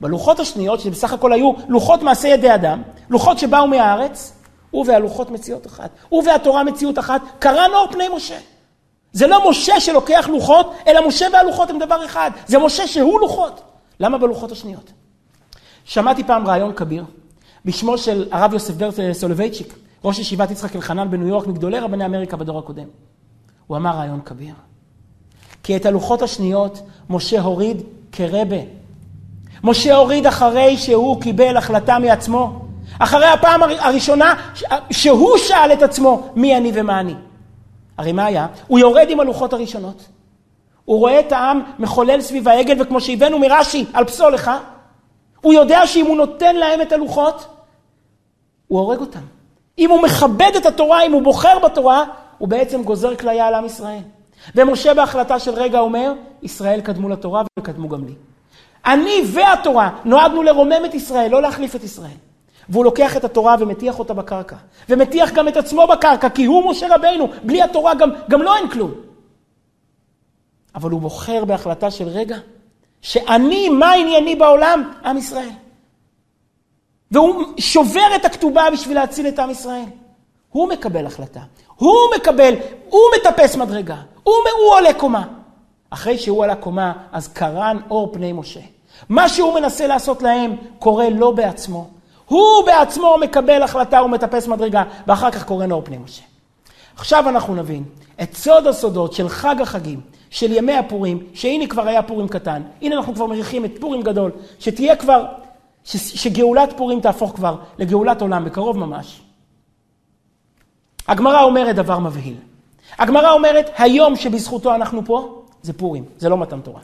[0.00, 4.32] בלוחות השניות, שבסך הכל היו לוחות מעשה ידי אדם, לוחות שבאו מהארץ,
[4.70, 5.90] הוא והלוחות מציאות אחת.
[6.08, 8.38] הוא והתורה מציאות אחת, קרן אור פני משה.
[9.12, 12.30] זה לא משה שלוקח לוחות, אלא משה והלוחות הם דבר אחד.
[12.46, 13.60] זה משה שהוא לוחות.
[14.00, 14.92] למה בלוחות השניות?
[15.84, 17.04] שמעתי פעם רעיון כביר,
[17.64, 22.36] בשמו של הרב יוסף דר סולובייצ'יק, ראש ישיבת יצחק אלחנן בניו יורק, מגדולי רבני אמריקה
[22.36, 22.86] בדור הקודם.
[23.66, 24.54] הוא אמר רעיון כביר.
[25.62, 27.82] כי את הלוחות השניות משה הוריד
[28.12, 28.56] כרבה.
[29.64, 32.60] משה הוריד אחרי שהוא קיבל החלטה מעצמו.
[32.98, 34.34] אחרי הפעם הראשונה
[34.90, 37.14] שהוא שאל את עצמו מי אני ומה אני.
[37.98, 38.46] הרי מה היה?
[38.66, 40.08] הוא יורד עם הלוחות הראשונות.
[40.84, 44.50] הוא רואה את העם מחולל סביב העגל, וכמו שהבאנו מרש"י על פסולך,
[45.40, 47.46] הוא יודע שאם הוא נותן להם את הלוחות,
[48.68, 49.20] הוא הורג אותם.
[49.78, 52.04] אם הוא מכבד את התורה, אם הוא בוחר בתורה,
[52.38, 54.02] הוא בעצם גוזר כליה על עם ישראל.
[54.54, 58.14] ומשה בהחלטה של רגע אומר, ישראל קדמו לתורה וקדמו גם לי.
[58.86, 62.16] אני והתורה נועדנו לרומם את ישראל, לא להחליף את ישראל.
[62.68, 64.56] והוא לוקח את התורה ומטיח אותה בקרקע.
[64.88, 67.28] ומטיח גם את עצמו בקרקע, כי הוא משה רבינו.
[67.42, 68.90] בלי התורה גם, גם לא אין כלום.
[70.74, 72.36] אבל הוא בוחר בהחלטה של רגע,
[73.02, 74.92] שאני, מה ענייני בעולם?
[75.04, 75.50] עם ישראל.
[77.10, 79.84] והוא שובר את הכתובה בשביל להציל את עם ישראל.
[80.50, 81.40] הוא מקבל החלטה.
[81.76, 82.54] הוא מקבל,
[82.88, 83.96] הוא מטפס מדרגה.
[84.22, 85.24] הוא, הוא עולה קומה.
[85.90, 88.60] אחרי שהוא עלה קומה, אז קרן אור פני משה.
[89.08, 91.88] מה שהוא מנסה לעשות להם קורה לא בעצמו.
[92.26, 96.22] הוא בעצמו מקבל החלטה ומטפס מדרגה, ואחר כך קורא אור פני משה.
[96.96, 97.84] עכשיו אנחנו נבין
[98.22, 102.96] את סוד הסודות של חג החגים, של ימי הפורים, שהנה כבר היה פורים קטן, הנה
[102.96, 105.24] אנחנו כבר מריחים את פורים גדול, שתהיה כבר,
[105.84, 109.20] ש, שגאולת פורים תהפוך כבר לגאולת עולם, בקרוב ממש.
[111.08, 112.36] הגמרא אומרת דבר מבהיל.
[112.98, 116.80] הגמרא אומרת, היום שבזכותו אנחנו פה, זה פורים, זה לא מתן תורה.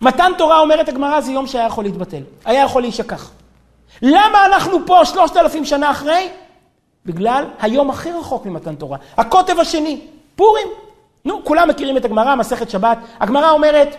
[0.00, 3.30] מתן תורה, אומרת הגמרא, זה יום שהיה יכול להתבטל, היה יכול להישכח.
[4.02, 6.28] למה אנחנו פה שלושת אלפים שנה אחרי?
[7.06, 8.98] בגלל היום הכי רחוק ממתן תורה.
[9.16, 10.00] הקוטב השני,
[10.36, 10.68] פורים.
[11.24, 12.98] נו, כולם מכירים את הגמרא, מסכת שבת.
[13.20, 13.96] הגמרא אומרת,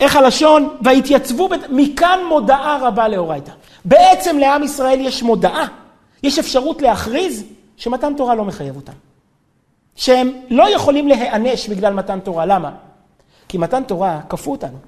[0.00, 0.76] איך הלשון?
[0.82, 1.60] והתייצבו, בת...
[1.70, 3.52] מכאן מודעה רבה לאורייתא.
[3.84, 5.66] בעצם לעם ישראל יש מודעה,
[6.22, 7.44] יש אפשרות להכריז
[7.76, 8.92] שמתן תורה לא מחייב אותם.
[9.96, 12.46] שהם לא יכולים להיענש בגלל מתן תורה.
[12.46, 12.70] למה?
[13.48, 14.78] כי מתן תורה כפו אותנו.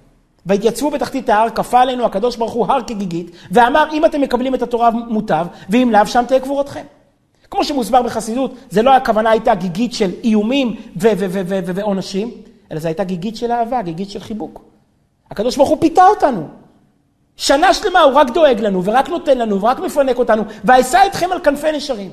[0.46, 4.62] והתייצבו בתחתית ההר, כפה עלינו הקדוש ברוך הוא הר כגיגית, ואמר, אם אתם מקבלים את
[4.62, 6.85] התורה מוטב, ואם לאו, שם תהיה קבורתכם.
[7.51, 12.31] כמו שמוסבר בחסידות, זה לא הכוונה הייתה גיגית של איומים ועונשים,
[12.73, 14.69] אלא זו הייתה גיגית של אהבה, גיגית של חיבוק.
[15.31, 16.49] הקדוש ברוך הוא פיתה אותנו.
[17.37, 21.40] שנה שלמה הוא רק דואג לנו, ורק נותן לנו, ורק מפנק אותנו, ואשא אתכם על
[21.40, 22.11] כנפי נשרים.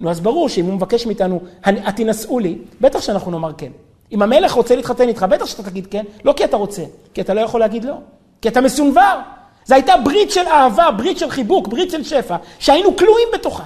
[0.00, 3.70] נו, אז ברור שאם הוא מבקש מאיתנו, התינשאו לי, בטח שאנחנו נאמר כן.
[4.12, 6.82] אם המלך רוצה להתחתן איתך, בטח שאתה תגיד כן, לא כי אתה רוצה,
[7.14, 7.94] כי אתה לא יכול להגיד לא.
[8.42, 9.18] כי אתה מסונבר.
[9.64, 13.64] זו הייתה ברית של אהבה, ברית של חיבוק, ברית של שפע, שהיינו כלואים בתוכה.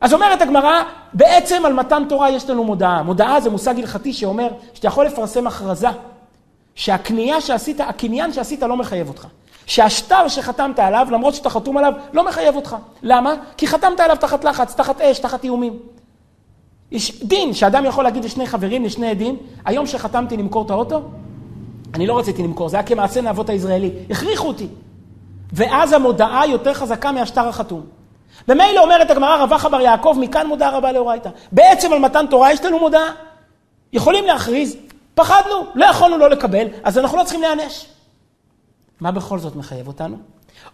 [0.00, 0.82] אז אומרת הגמרא,
[1.12, 3.02] בעצם על מתן תורה יש לנו מודעה.
[3.02, 5.88] מודעה זה מושג הלכתי שאומר שאתה יכול לפרסם הכרזה,
[6.78, 9.26] שהקנייה שעשית, הקניין שעשית לא מחייב אותך.
[9.66, 12.76] שהשטר שחתמת עליו, למרות שאתה חתום עליו, לא מחייב אותך.
[13.02, 13.34] למה?
[13.56, 15.78] כי חתמת עליו תחת לחץ, תחת אש, תחת איומים.
[16.90, 21.02] יש דין שאדם יכול להגיד לשני חברים, לשני עדים, היום שחתמתי למכור את האוטו,
[21.94, 24.66] אני לא רציתי למכור, זה היה כמעשה נאבות הישראלי, הכריחו אותי.
[25.52, 27.82] ואז המודעה יותר חזקה מהשטר החתום.
[28.48, 31.30] במילא אומרת הגמרא רבחה בר יעקב, מכאן מודעה רבה לאורייתא.
[31.52, 33.12] בעצם על מתן תורה יש לנו מודעה.
[33.92, 34.76] יכולים להכריז,
[35.18, 37.86] פחדנו, לא יכולנו לא לקבל, אז אנחנו לא צריכים להיענש.
[39.00, 40.16] מה בכל זאת מחייב אותנו?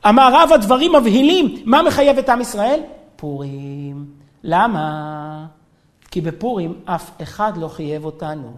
[0.09, 2.81] אמר רב הדברים מבהילים, מה מחייב את עם ישראל?
[3.17, 4.07] פורים.
[4.43, 5.47] למה?
[6.11, 8.53] כי בפורים אף אחד לא חייב אותנו.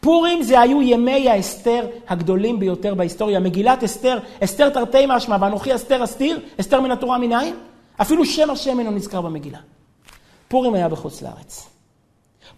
[0.00, 3.40] פורים זה היו ימי האסתר הגדולים ביותר בהיסטוריה.
[3.40, 7.54] מגילת אסתר, אסתר תרתי משמע, ואנוכי אסתר אסתיר, אסתר מן התורה מנין?
[8.00, 9.58] אפילו שם השם אינו נזכר במגילה.
[10.48, 11.68] פורים היה בחוץ לארץ.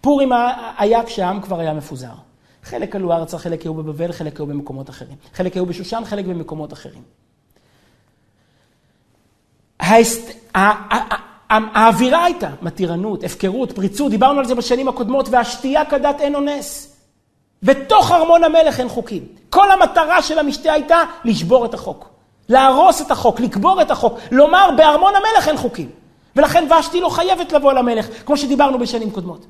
[0.00, 0.30] פורים
[0.78, 2.14] היה כשהעם כבר היה מפוזר.
[2.66, 5.16] חלק עלו ארצה, חלק היו בבבל, חלק היו במקומות אחרים.
[5.34, 7.02] חלק היו בשושן, חלק במקומות אחרים.
[11.50, 16.96] האווירה הייתה מתירנות, הפקרות, פריצות, דיברנו על זה בשנים הקודמות, והשתייה כדת אין אונס.
[17.62, 19.26] בתוך ארמון המלך אין חוקים.
[19.50, 22.08] כל המטרה של המשתה הייתה לשבור את החוק.
[22.48, 25.90] להרוס את החוק, לקבור את החוק, לומר בארמון המלך אין חוקים.
[26.36, 29.46] ולכן ושתי לא חייבת לבוא למלך, כמו שדיברנו בשנים קודמות.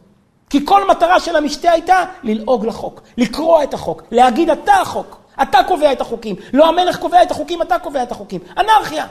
[0.50, 5.58] כי כל מטרה של המשתה הייתה ללעוג לחוק, לקרוע את החוק, להגיד אתה החוק, אתה
[5.68, 6.36] קובע את החוקים.
[6.52, 8.40] לא המלך קובע את החוקים, אתה קובע את החוקים.
[8.58, 9.06] אנרכיה.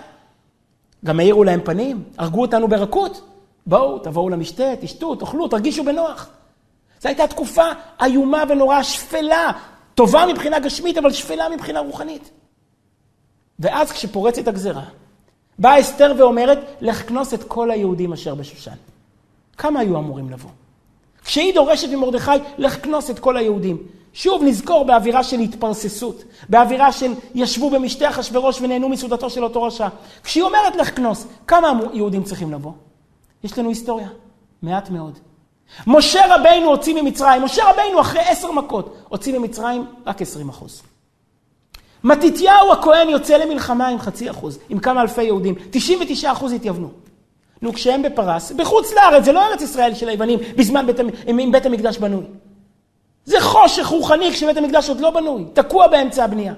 [1.06, 3.22] גם האירו להם פנים, הרגו אותנו ברכות.
[3.66, 6.30] בואו, תבואו למשתה, תשתו, תאכלו, תרגישו בנוח.
[7.02, 7.66] זו הייתה תקופה
[8.04, 9.52] איומה ונוראה, שפלה,
[9.96, 12.30] טובה מבחינה גשמית, אבל שפלה מבחינה רוחנית.
[13.60, 14.84] ואז כשפורצת הגזרה,
[15.60, 18.76] באה אסתר ואומרת, לך כנוס את כל היהודים אשר בשושן.
[19.58, 20.50] כמה היו אמורים לבוא?
[21.26, 23.78] כשהיא דורשת ממרדכי, לך כנוס את כל היהודים.
[24.14, 29.88] שוב נזכור באווירה של התפרססות, באווירה של ישבו במשתה אחשורוש ונהנו מסעודתו של אותו רשע.
[30.24, 32.72] כשהיא אומרת לך כנוס, כמה יהודים צריכים לבוא?
[33.44, 34.08] יש לנו היסטוריה,
[34.62, 35.20] מעט מאוד.
[35.88, 40.82] משה רבינו הוציא ממצרים, משה רבינו אחרי עשר מכות הוציא ממצרים רק עשרים אחוז.
[42.04, 46.90] מתתיהו הכהן יוצא למלחמה עם חצי אחוז, עם כמה אלפי יהודים, 99 אחוז התייוונו.
[47.62, 50.96] נו, כשהם בפרס, בחוץ לארץ, זה לא ארץ ישראל של היוונים, בזמן בית,
[51.28, 52.24] עם בית המקדש בנוי.
[53.26, 56.54] זה חושך רוחני כשבית המקדש עוד לא בנוי, תקוע באמצע הבנייה.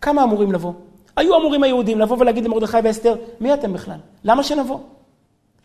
[0.00, 0.72] כמה אמורים לבוא?
[1.16, 3.98] היו אמורים היהודים לבוא ולהגיד למרדכי ואסתר, מי אתם בכלל?
[4.24, 4.78] למה שנבוא?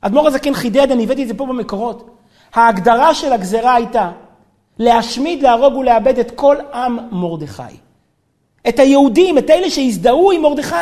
[0.02, 2.10] אדמו"ר הזקן חידד, אני הבאתי את זה פה במקורות.
[2.54, 4.12] ההגדרה של הגזרה הייתה
[4.80, 7.64] להשמיד, להרוג ולאבד את כל עם מרדכי.
[8.70, 10.76] את היהודים, את אלה שהזדהו עם מרדכי.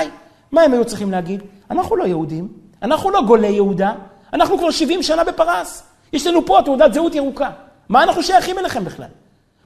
[0.51, 1.41] מה הם היו צריכים להגיד?
[1.71, 2.47] אנחנו לא יהודים,
[2.84, 3.91] אנחנו לא גולי יהודה,
[4.34, 5.84] אנחנו כבר 70 שנה בפרס.
[6.13, 7.49] יש לנו פה תעודת זהות ירוקה.
[7.89, 9.07] מה אנחנו שייכים אליכם בכלל?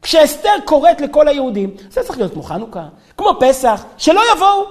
[0.01, 2.84] כשאסתר קוראת לכל היהודים, זה צריך להיות כמו חנוכה,
[3.18, 4.66] כמו פסח, שלא יבואו.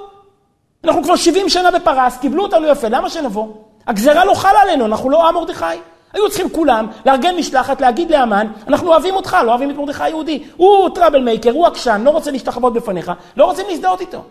[0.85, 3.47] אנחנו כבר 70 שנה בפרס, קיבלו אותנו יפה, למה שנבוא?
[3.87, 5.65] הגזרה לא חלה עלינו, אנחנו לא עם מרדכי.
[6.13, 10.45] היו צריכים כולם לארגן משלחת, להגיד לאמן, אנחנו אוהבים אותך, לא אוהבים את מרדכי היהודי.
[10.57, 14.23] הוא טראבל מייקר, הוא עקשן, לא רוצה להשתחוות בפניך, לא רוצים להזדהות איתו.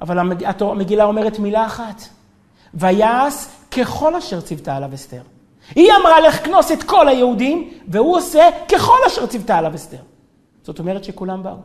[0.00, 0.18] אבל
[0.60, 2.02] המגילה אומרת מילה אחת,
[2.74, 5.22] ויעש ככל אשר ציוותה עליו אסתר.
[5.74, 10.02] היא אמרה לך כנוס את כל היהודים, והוא עושה ככל אשר ציוותה עליו אסתר.
[10.62, 11.56] זאת אומרת שכולם באו.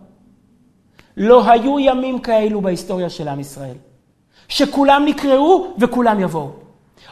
[1.18, 3.76] לא היו ימים כאלו בהיסטוריה של עם ישראל,
[4.48, 6.52] שכולם נקראו וכולם יבואו.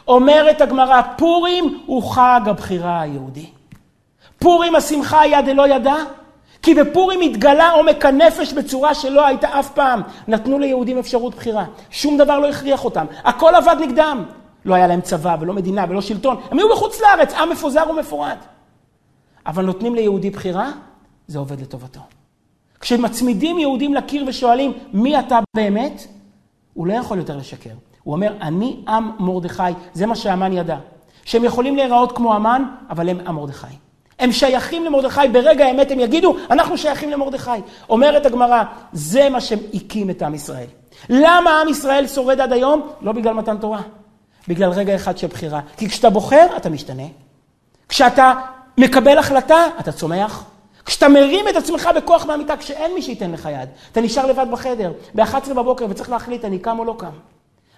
[0.08, 3.46] אומרת הגמרא, פורים הוא חג הבחירה היהודי.
[4.38, 5.94] פורים השמחה היה דלא ידע,
[6.66, 10.02] כי בפורים התגלה עומק הנפש בצורה שלא הייתה אף פעם.
[10.28, 11.64] נתנו ליהודים אפשרות בחירה.
[11.90, 13.06] שום דבר לא הכריח אותם.
[13.24, 14.24] הכל עבד נגדם.
[14.64, 16.36] לא היה להם צבא ולא מדינה ולא שלטון.
[16.50, 18.36] הם היו בחוץ לארץ, עם מפוזר ומפורד.
[19.46, 20.70] אבל נותנים ליהודי בחירה,
[21.26, 22.00] זה עובד לטובתו.
[22.80, 26.06] כשמצמידים יהודים לקיר ושואלים, מי אתה באמת?
[26.74, 27.74] הוא לא יכול יותר לשקר.
[28.02, 29.62] הוא אומר, אני עם מרדכי,
[29.92, 30.78] זה מה שהמן ידע.
[31.24, 33.85] שהם יכולים להיראות כמו המן, אבל הם עם מרדכי.
[34.18, 37.50] הם שייכים למרדכי, ברגע האמת הם יגידו, אנחנו שייכים למרדכי.
[37.88, 38.62] אומרת הגמרא,
[38.92, 40.66] זה מה שהקים את עם ישראל.
[41.08, 42.90] למה עם ישראל שורד עד היום?
[43.00, 43.80] לא בגלל מתן תורה.
[44.48, 45.60] בגלל רגע אחד של בחירה.
[45.76, 47.02] כי כשאתה בוחר, אתה משתנה.
[47.88, 48.32] כשאתה
[48.78, 50.44] מקבל החלטה, אתה צומח.
[50.84, 54.92] כשאתה מרים את עצמך בכוח מהמיטה, כשאין מי שייתן לך יד, אתה נשאר לבד בחדר,
[55.14, 57.10] ב-11 בבוקר וצריך להחליט, אני קם או לא קם.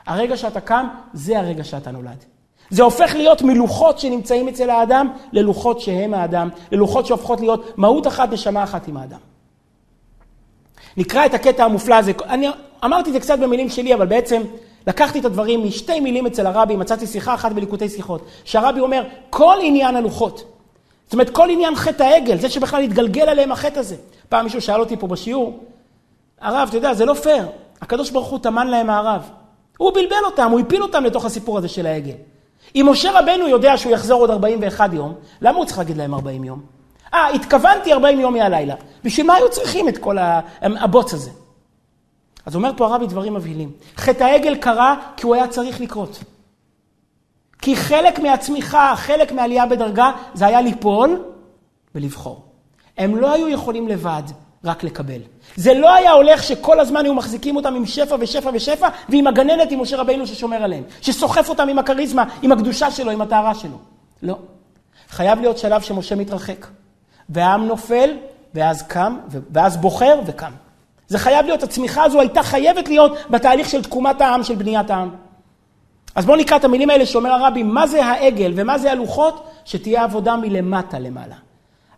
[0.07, 2.24] הרגע שאתה קם, זה הרגע שאתה נולד.
[2.71, 8.33] זה הופך להיות מלוחות שנמצאים אצל האדם ללוחות שהם האדם, ללוחות שהופכות להיות מהות אחת,
[8.33, 9.19] נשמה אחת עם האדם.
[10.97, 12.12] נקרא את הקטע המופלא הזה.
[12.29, 12.49] אני
[12.85, 14.43] אמרתי את זה קצת במילים שלי, אבל בעצם
[14.87, 19.57] לקחתי את הדברים משתי מילים אצל הרבי, מצאתי שיחה אחת בליקוטי שיחות, שהרבי אומר, כל
[19.62, 20.45] עניין הלוחות,
[21.09, 23.97] זאת אומרת, כל עניין חטא העגל, זה שבכלל התגלגל עליהם החטא הזה.
[24.29, 25.59] פעם מישהו שאל אותי פה בשיעור,
[26.41, 27.47] הרב, אתה יודע, זה לא פייר.
[27.81, 29.31] הקדוש ברוך הוא טמן להם הערב.
[29.79, 32.14] הוא בלבל אותם, הוא הפיל אותם לתוך הסיפור הזה של העגל.
[32.75, 36.45] אם משה רבנו יודע שהוא יחזור עוד 41 יום, למה הוא צריך להגיד להם 40
[36.45, 36.62] יום?
[37.14, 38.75] אה, התכוונתי 40 יום מהלילה.
[39.05, 40.16] בשביל מה היו צריכים את כל
[40.61, 41.31] הבוץ הזה?
[42.47, 43.73] אז אומר פה הרבי דברים מבהילים.
[43.97, 46.25] חטא העגל קרה כי הוא היה צריך לקרות.
[47.62, 51.25] כי חלק מהצמיחה, חלק מהעלייה בדרגה, זה היה ליפול
[51.95, 52.45] ולבחור.
[52.99, 54.23] הם לא היו יכולים לבד
[54.65, 55.21] רק לקבל.
[55.57, 59.71] זה לא היה הולך שכל הזמן היו מחזיקים אותם עם שפע ושפע ושפע, ועם הגננת
[59.71, 60.83] עם משה רבינו ששומר עליהם.
[61.01, 63.79] שסוחף אותם עם הכריזמה, עם הקדושה שלו, עם הטהרה שלו.
[64.23, 64.39] לא.
[65.09, 66.67] חייב להיות שלב שמשה מתרחק.
[67.29, 68.11] והעם נופל,
[68.55, 69.19] ואז קם,
[69.51, 70.53] ואז בוחר וקם.
[71.09, 75.11] זה חייב להיות, הצמיחה הזו הייתה חייבת להיות בתהליך של תקומת העם, של בניית העם.
[76.15, 79.47] אז בואו נקרא את המילים האלה שאומר הרבי, מה זה העגל ומה זה הלוחות?
[79.65, 81.35] שתהיה עבודה מלמטה למעלה.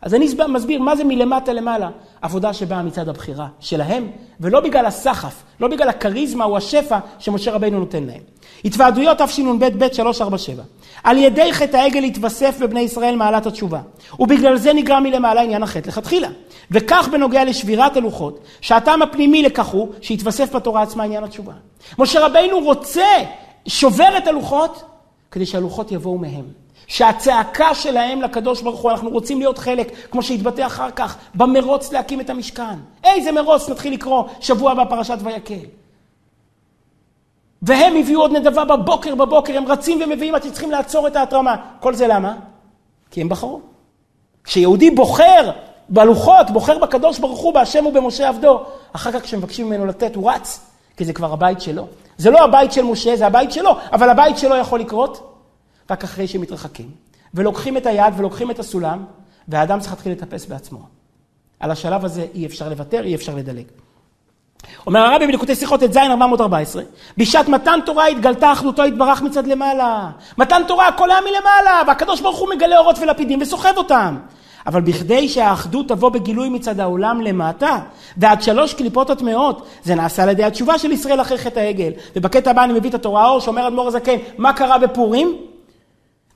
[0.03, 1.91] אז אני מסביר מה זה מלמטה למעלה.
[2.23, 7.79] עבודה שבאה מצד הבחירה שלהם, ולא בגלל הסחף, לא בגלל הכריזמה או השפע שמשה רבינו
[7.81, 8.21] נותן להם.
[8.65, 10.63] התוועדויות תשנ"ב ב 347.
[11.05, 13.81] על ידי חטא העגל התווסף בבני ישראל מעלת התשובה,
[14.19, 16.29] ובגלל זה נגרם מלמעלה עניין החטא לכתחילה.
[16.71, 21.53] וכך בנוגע לשבירת הלוחות, שהטעם הפנימי לכך הוא שהתווסף בתורה עצמה עניין התשובה.
[21.99, 23.07] משה רבינו רוצה,
[23.67, 24.83] שובר את הלוחות,
[25.31, 26.45] כדי שהלוחות יבואו מהם.
[26.91, 32.21] שהצעקה שלהם לקדוש ברוך הוא, אנחנו רוצים להיות חלק, כמו שהתבטא אחר כך, במרוץ להקים
[32.21, 32.79] את המשכן.
[33.05, 35.55] איזה מרוץ נתחיל לקרוא שבוע הבא פרשת ויקל.
[37.63, 41.57] והם הביאו עוד נדבה בבוקר בבוקר, הם רצים ומביאים עד שצריכים לעצור את ההתרמה.
[41.81, 42.35] כל זה למה?
[43.11, 43.61] כי הם בחרו.
[44.45, 45.51] כשיהודי בוחר
[45.89, 48.61] בלוחות, בוחר בקדוש ברוך הוא, בהשם ובמשה עבדו,
[48.93, 50.61] אחר כך כשמבקשים ממנו לתת, הוא רץ,
[50.97, 51.87] כי זה כבר הבית שלו.
[52.17, 55.30] זה לא הבית של משה, זה הבית שלו, אבל הבית שלו יכול לקרות
[55.91, 56.91] רק אחרי שמתרחקים.
[57.35, 59.05] ולוקחים את היד ולוקחים את הסולם,
[59.49, 60.79] והאדם צריך להתחיל לטפס בעצמו.
[61.61, 63.65] על השלב הזה אי אפשר לוותר, אי אפשר לדלג.
[64.87, 66.83] אומר הרבי בליקוטי שיחות ט"ז 414,
[67.17, 70.11] בשעת מתן תורה התגלתה אחדותו יתברך מצד למעלה.
[70.39, 74.17] מתן תורה הכל היה מלמעלה, והקדוש ברוך הוא מגלה אורות ולפידים וסוחב אותם.
[74.67, 77.79] אבל בכדי שהאחדות תבוא בגילוי מצד העולם למטה,
[78.17, 81.93] ועד שלוש קליפות הטמעות, זה נעשה על ידי התשובה של ישראל אחרי חטא העגל.
[82.17, 85.50] ובקטע הבא אני מביא את התורה האור, שאומר אדמו"ר הזקן, מה קרה בפורים?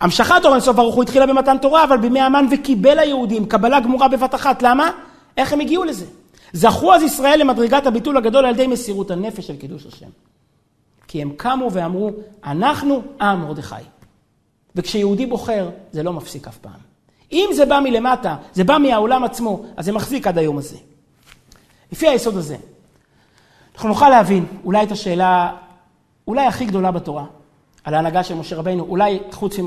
[0.00, 4.08] המשכת אור אינסוף ברוך הוא התחילה במתן תורה, אבל בימי המן וקיבל היהודים קבלה גמורה
[4.08, 4.62] בבת אחת.
[4.62, 4.90] למה?
[5.36, 6.06] איך הם הגיעו לזה?
[6.52, 10.06] זכו אז ישראל למדרגת הביטול הגדול על ידי מסירות הנפש של קידוש השם.
[11.08, 12.10] כי הם קמו ואמרו,
[12.44, 13.74] אנחנו עם מרדכי.
[14.76, 16.94] וכשיהודי בוחר, זה לא מפסיק אף פעם.
[17.32, 20.76] אם זה בא מלמטה, זה בא מהעולם עצמו, אז זה מחזיק עד היום הזה.
[21.92, 22.56] לפי היסוד הזה,
[23.74, 25.52] אנחנו נוכל להבין אולי את השאלה,
[26.28, 27.24] אולי הכי גדולה בתורה,
[27.84, 29.58] על ההנהגה של משה רבינו, אולי חוץ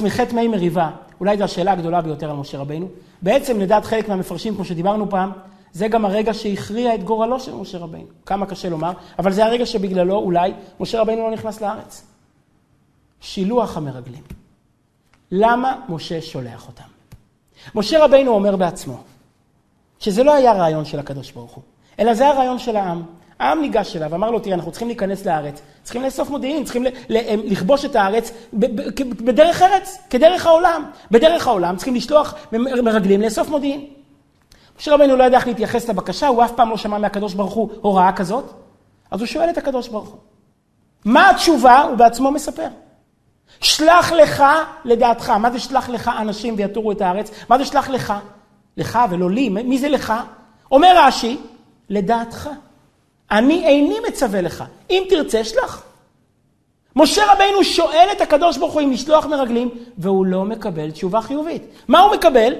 [0.00, 2.88] מחטא מי מריבה, אולי זו השאלה הגדולה ביותר על משה רבינו.
[3.22, 5.32] בעצם לדעת חלק מהמפרשים, כמו שדיברנו פעם,
[5.72, 8.08] זה גם הרגע שהכריע את גורלו של משה רבינו.
[8.26, 12.06] כמה קשה לומר, אבל זה הרגע שבגללו אולי משה רבינו לא נכנס לארץ.
[13.20, 14.22] שילוח המרגלים.
[15.30, 16.84] למה משה שולח אותם?
[17.74, 18.96] משה רבינו אומר בעצמו,
[19.98, 21.62] שזה לא היה רעיון של הקדוש ברוך הוא,
[21.98, 23.02] אלא זה הרעיון של העם.
[23.40, 27.84] העם ניגש אליו, אמר לו, תראה, אנחנו צריכים להיכנס לארץ, צריכים לאסוף מודיעין, צריכים לכבוש
[27.84, 28.32] את הארץ
[29.24, 30.84] בדרך ארץ, כדרך העולם.
[31.10, 33.86] בדרך העולם צריכים לשלוח מרגלים לאסוף מודיעין.
[34.78, 37.70] משה רבנו לא ידע איך להתייחס לבקשה, הוא אף פעם לא שמע מהקדוש ברוך הוא
[37.80, 38.44] הוראה כזאת,
[39.10, 40.18] אז הוא שואל את הקדוש ברוך הוא.
[41.04, 41.82] מה התשובה?
[41.82, 42.68] הוא בעצמו מספר.
[43.60, 44.44] שלח לך
[44.84, 45.30] לדעתך.
[45.30, 47.30] מה זה שלח לך אנשים ויתורו את הארץ?
[47.48, 48.14] מה זה שלח לך?
[48.76, 49.48] לך ולא לי.
[49.48, 50.12] מי זה לך?
[50.72, 51.38] אומר רש"י,
[51.88, 52.50] לדעתך.
[53.30, 55.82] אני איני מצווה לך, אם תרצה שלח.
[56.96, 61.62] משה רבינו שואל את הקדוש ברוך הוא אם לשלוח מרגלים, והוא לא מקבל תשובה חיובית.
[61.88, 62.54] מה הוא מקבל?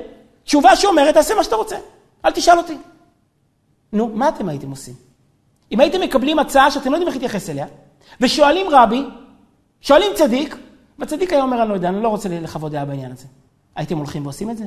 [0.44, 1.76] תשובה שאומרת, תעשה מה שאתה רוצה,
[2.24, 2.76] אל תשאל אותי.
[3.92, 4.94] נו, מה אתם הייתם עושים?
[5.72, 7.66] אם הייתם מקבלים הצעה שאתם לא יודעים איך להתייחס אליה,
[8.20, 9.04] ושואלים רבי,
[9.80, 10.56] שואלים צדיק,
[10.98, 13.26] והצדיק היה אומר, אני לא יודע, אני לא רוצה לחוות דעה בעניין הזה.
[13.76, 14.64] הייתם הולכים ועושים את זה?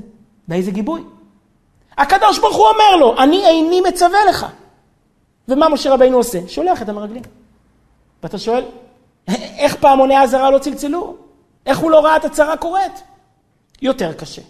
[0.47, 1.03] באיזה גיבוי?
[1.97, 4.45] הקדוש ברוך הוא אומר לו, אני איני מצווה לך.
[5.47, 6.39] ומה משה רבינו עושה?
[6.47, 7.23] שולח את המרגלים.
[8.23, 8.63] ואתה שואל,
[9.57, 11.15] איך פעמוני האזהרה לא צלצלו?
[11.65, 13.03] איך הוא לא ראה את הצרה קורית?
[13.81, 14.41] יותר קשה.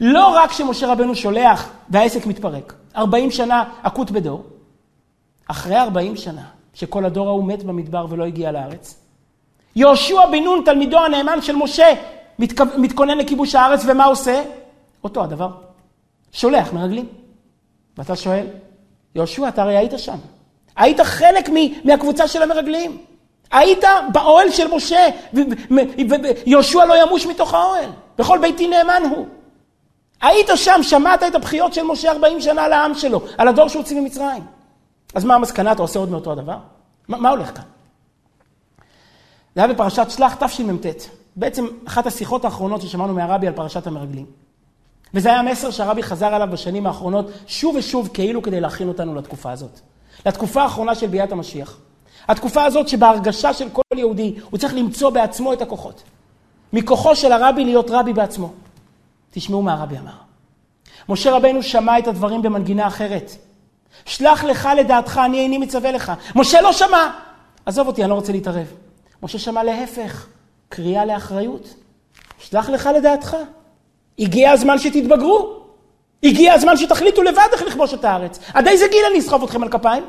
[0.00, 4.44] לא רק שמשה רבנו שולח והעסק מתפרק, 40 שנה עקות בדור,
[5.46, 6.44] אחרי 40 שנה,
[6.74, 9.00] שכל הדור ההוא מת במדבר ולא הגיע לארץ,
[9.76, 11.94] יהושע בן נון, תלמידו הנאמן של משה,
[12.38, 12.64] מתכו...
[12.78, 14.42] מתכונן לכיבוש הארץ, ומה עושה?
[15.04, 15.50] אותו הדבר.
[16.32, 17.06] שולח מרגלים.
[17.98, 18.46] ואתה שואל,
[19.14, 20.16] יהושע, אתה הרי היית שם.
[20.76, 21.48] היית חלק
[21.84, 22.98] מהקבוצה של המרגלים.
[23.52, 25.08] היית באוהל של משה,
[26.46, 27.90] ויהושע לא ימוש מתוך האוהל.
[28.18, 29.26] בכל ביתי נאמן הוא.
[30.22, 34.44] היית שם, שמעת את הבכיות של משה 40 שנה לעם שלו, על הדור שהוציא ממצרים.
[35.14, 35.72] אז מה המסקנה?
[35.72, 36.56] אתה עושה עוד מאותו הדבר?
[37.08, 37.64] מה, מה הולך כאן?
[39.54, 40.86] זה היה בפרשת שלח תשמ"ט.
[41.36, 44.26] בעצם אחת השיחות האחרונות ששמענו מהרבי על פרשת המרגלים.
[45.14, 49.52] וזה היה המסר שהרבי חזר עליו בשנים האחרונות, שוב ושוב, כאילו כדי להכין אותנו לתקופה
[49.52, 49.80] הזאת.
[50.26, 51.78] לתקופה האחרונה של ביאת המשיח.
[52.28, 56.02] התקופה הזאת שבהרגשה של כל יהודי, הוא צריך למצוא בעצמו את הכוחות.
[56.72, 58.52] מכוחו של הרבי להיות רבי בעצמו.
[59.30, 60.12] תשמעו מה הרבי אמר.
[61.08, 63.30] משה רבנו שמע את הדברים במנגינה אחרת.
[64.04, 66.12] שלח לך לדעתך, אני איני מצווה לך.
[66.34, 67.10] משה לא שמע.
[67.66, 68.66] עזוב אותי, אני לא רוצה להתערב.
[69.22, 70.26] משה שמע להפך,
[70.68, 71.74] קריאה לאחריות.
[72.38, 73.36] שלח לך לדעתך.
[74.18, 75.64] הגיע הזמן שתתבגרו.
[76.22, 78.38] הגיע הזמן שתחליטו לבד איך לכבוש את הארץ.
[78.54, 80.04] עד איזה גיל אני אסחוב אתכם על כפיים?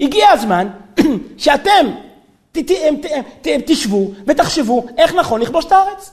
[0.00, 0.68] הגיע הזמן
[1.36, 1.86] שאתם
[3.42, 6.12] תשבו ותחשבו איך נכון לכבוש את הארץ.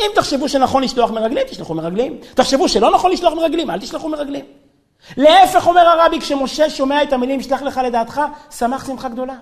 [0.00, 2.18] אם תחשבו שנכון לשלוח מרגלים, תשלחו מרגלים.
[2.34, 4.44] תחשבו שלא נכון לשלוח מרגלים, אל תשלחו מרגלים.
[5.16, 9.34] להפך אומר הרבי, כשמשה שומע את המילים, שלח לך לדעתך, שמח שמחה גדולה.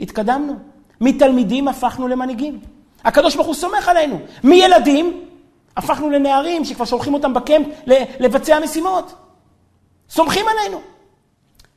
[0.00, 0.56] התקדמנו.
[1.00, 2.60] מתלמידים הפכנו למנהיגים.
[3.04, 4.18] הקדוש ברוך הוא סומך עלינו.
[4.44, 5.24] מילדים
[5.76, 7.66] הפכנו לנערים שכבר שולחים אותם בקמפ
[8.20, 9.14] לבצע משימות.
[10.10, 10.80] סומכים עלינו.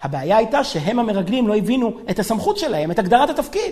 [0.02, 3.72] הבעיה הייתה שהם המרגלים לא הבינו את הסמכות שלהם, את הגדרת התפקיד.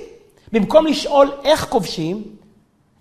[0.52, 2.24] במקום לשאול איך כובשים,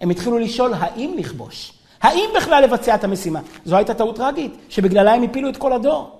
[0.00, 1.72] הם התחילו לשאול האם לכבוש.
[2.02, 3.40] האם בכלל לבצע את המשימה?
[3.64, 6.10] זו הייתה טעות טרגית, שבגללה הם הפילו את כל הדור.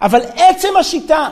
[0.00, 1.28] אבל עצם השיטה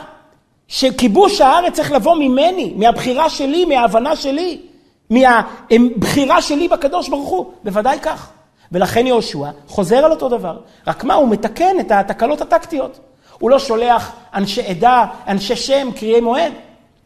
[0.67, 4.61] שכיבוש הארץ צריך לבוא ממני, מהבחירה שלי, מההבנה שלי,
[5.09, 8.29] מהבחירה שלי בקדוש ברוך הוא, בוודאי כך.
[8.71, 12.99] ולכן יהושע חוזר על אותו דבר, רק מה, הוא מתקן את התקלות הטקטיות.
[13.39, 16.51] הוא לא שולח אנשי עדה, אנשי שם, קריאי מועד,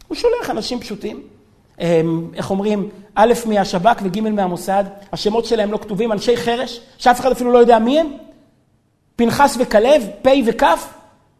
[0.07, 1.21] הוא שולח אנשים פשוטים.
[2.33, 4.83] איך אומרים, א' מהשב"כ וג' מהמוסד,
[5.13, 8.07] השמות שלהם לא כתובים, אנשי חרש, שאף אחד אפילו לא יודע מי הם,
[9.15, 10.63] פנחס וכלב, פ' וכ',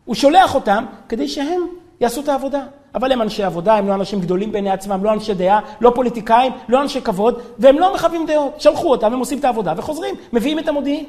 [0.06, 1.62] הוא שולח אותם כדי שהם
[2.02, 2.64] יעשו את העבודה.
[2.96, 6.52] אבל הם אנשי עבודה, הם לא אנשים גדולים בעיני עצמם, לא אנשי דעה, לא פוליטיקאים,
[6.70, 8.62] לא אנשי כבוד, והם לא מכבים דעות.
[8.62, 11.06] שלחו אותם, הם עושים את העבודה וחוזרים, מביאים את המודיעין.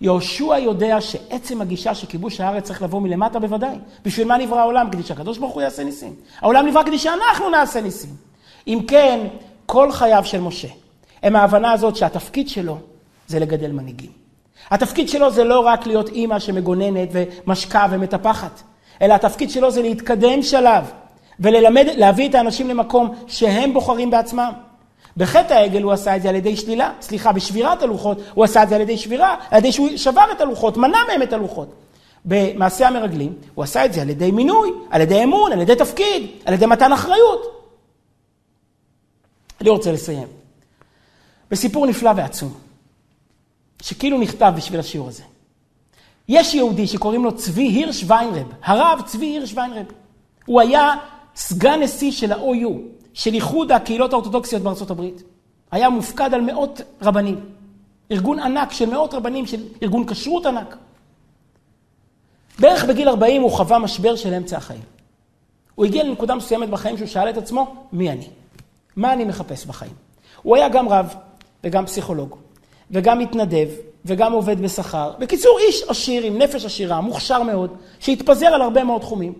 [0.00, 3.76] יהושע יודע שעצם הגישה שכיבוש הארץ צריך לבוא מלמטה בוודאי.
[4.04, 4.90] בשביל מה נברא העולם?
[4.90, 6.14] כדי שהקדוש ברוך הוא יעשה ניסים.
[6.40, 8.10] העולם נברא כדי שאנחנו נעשה ניסים.
[8.66, 9.26] אם כן,
[9.66, 10.68] כל חייו של משה
[11.22, 12.78] הם ההבנה הזאת שהתפקיד שלו
[13.28, 14.10] זה לגדל מנהיגים.
[14.70, 18.62] התפקיד שלו זה לא רק להיות אימא שמגוננת ומשקה ומטפחת,
[19.02, 20.84] אלא התפקיד שלו זה להתקדם שלב
[21.40, 24.52] וללמד, להביא את האנשים למקום שהם בוחרים בעצמם.
[25.16, 28.68] בחטא העגל הוא עשה את זה על ידי שלילה, סליחה, בשבירת הלוחות הוא עשה את
[28.68, 31.74] זה על ידי שבירה, על ידי שהוא שבר את הלוחות, מנע מהם את הלוחות.
[32.24, 36.26] במעשה המרגלים הוא עשה את זה על ידי מינוי, על ידי אמון, על ידי תפקיד,
[36.44, 37.42] על ידי מתן אחריות.
[39.60, 40.28] אני רוצה לסיים.
[41.50, 42.54] בסיפור נפלא ועצום,
[43.82, 45.22] שכאילו נכתב בשביל השיעור הזה.
[46.30, 49.86] יש יהודי שקוראים לו צבי הירש ויינרב, הרב צבי הירש ויינרב.
[50.46, 50.94] הוא היה
[51.36, 52.70] סגן נשיא של ה-OU,
[53.14, 55.22] של איחוד הקהילות האורתודוקסיות בארצות הברית.
[55.70, 57.40] היה מופקד על מאות רבנים.
[58.10, 60.76] ארגון ענק של מאות רבנים, של ארגון כשרות ענק.
[62.58, 64.82] בערך בגיל 40 הוא חווה משבר של אמצע החיים.
[65.74, 68.28] הוא הגיע לנקודה מסוימת בחיים שהוא שאל את עצמו, מי אני?
[68.96, 69.92] מה אני מחפש בחיים?
[70.42, 71.14] הוא היה גם רב
[71.64, 72.36] וגם פסיכולוג,
[72.90, 73.68] וגם מתנדב,
[74.04, 75.12] וגם עובד בשכר.
[75.18, 77.70] בקיצור, איש עשיר עם נפש עשירה, מוכשר מאוד,
[78.00, 79.32] שהתפזר על הרבה מאוד תחומים.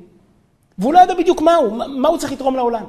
[0.79, 2.85] והוא לא ידע בדיוק מה הוא, מה הוא צריך לתרום לעולם.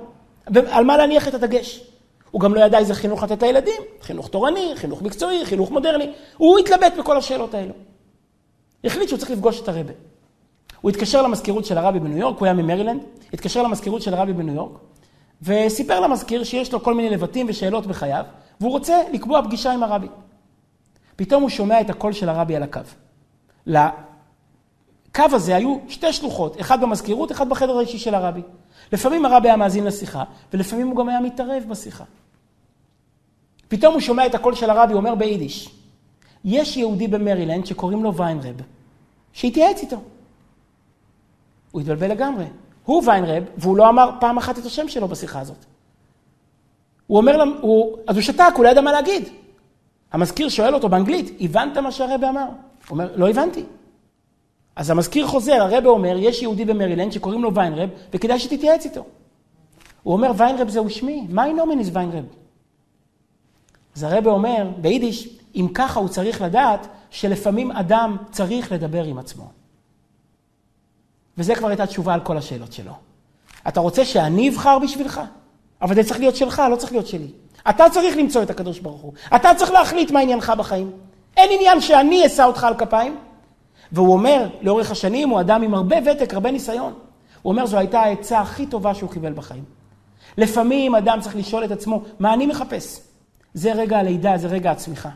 [0.48, 1.84] ועל מה להניח את הדגש.
[2.32, 6.12] הוא גם לא ידע איזה חינוך לתת לילדים, חינוך תורני, חינוך מקצועי, חינוך מודרני.
[6.38, 7.74] הוא התלבט בכל השאלות האלו.
[8.84, 9.94] החליט שהוא צריך לפגוש את הרבה.
[10.82, 13.02] הוא התקשר למזכירות של הרבי בניו יורק, הוא היה ממרילנד,
[13.34, 14.72] התקשר למזכירות של הרבי בניו יורק,
[15.42, 18.24] וסיפר למזכיר שיש לו כל מיני לבטים ושאלות בחייו,
[18.62, 20.08] והוא רוצה לקבוע פגישה עם הרבי.
[21.22, 22.80] פתאום הוא שומע את הקול של הרבי על הקו.
[23.66, 23.82] לקו
[25.16, 28.42] הזה היו שתי שלוחות, אחד במזכירות, אחד בחדר האישי של הרבי.
[28.94, 32.04] לפעמים הרבי היה מאזין לשיחה, ולפעמים הוא גם היה מתערב בשיחה.
[33.68, 35.70] פתאום הוא שומע את הקול של הרבי, אומר ביידיש,
[36.46, 38.56] יש יהודי במרילנד שקוראים לו ויינרב,
[39.34, 39.98] שהתייעץ איתו.
[41.72, 42.46] הוא התבלבל לגמרי.
[42.86, 45.66] הוא ויינרב, והוא לא אמר פעם אחת את השם שלו בשיחה הזאת.
[47.08, 49.30] הוא אומר, הוא, אז הוא שתק, הוא לא ידע מה להגיד.
[50.12, 52.46] המזכיר שואל אותו באנגלית, הבנת מה שהרבה אמר?
[52.46, 52.52] הוא
[52.90, 53.64] אומר, לא הבנתי.
[54.76, 59.06] אז המזכיר חוזר, הרבה אומר, יש יהודי במרילנד שקוראים לו ויינרב, וכדאי שתתייעץ איתו.
[60.04, 62.26] הוא אומר, ויינרב זהו שמי, מה נומניס ויינרב?
[63.96, 69.52] אז הרבה אומר, ביידיש, אם ככה הוא צריך לדעת שלפעמים אדם צריך לדבר עם עצמו.
[71.38, 72.94] וזה כבר הייתה תשובה על כל השאלות שלו.
[73.68, 75.22] אתה רוצה שאני אבחר בשבילך?
[75.82, 77.28] אבל זה צריך להיות שלך, לא צריך להיות שלי.
[77.70, 79.14] אתה צריך למצוא את הקדוש ברוך הוא.
[79.36, 80.92] אתה צריך להחליט מה עניינך בחיים.
[81.38, 83.18] אין עניין שאני אשא אותך על כפיים.
[83.92, 86.94] והוא אומר, לאורך השנים הוא אדם עם הרבה ותק, הרבה ניסיון.
[87.42, 89.64] הוא אומר, זו הייתה העצה הכי טובה שהוא קיבל בחיים.
[90.38, 93.00] לפעמים אדם צריך לשאול את עצמו, מה אני מחפש?
[93.54, 95.10] זה רגע הלידה, זה רגע הצמיחה.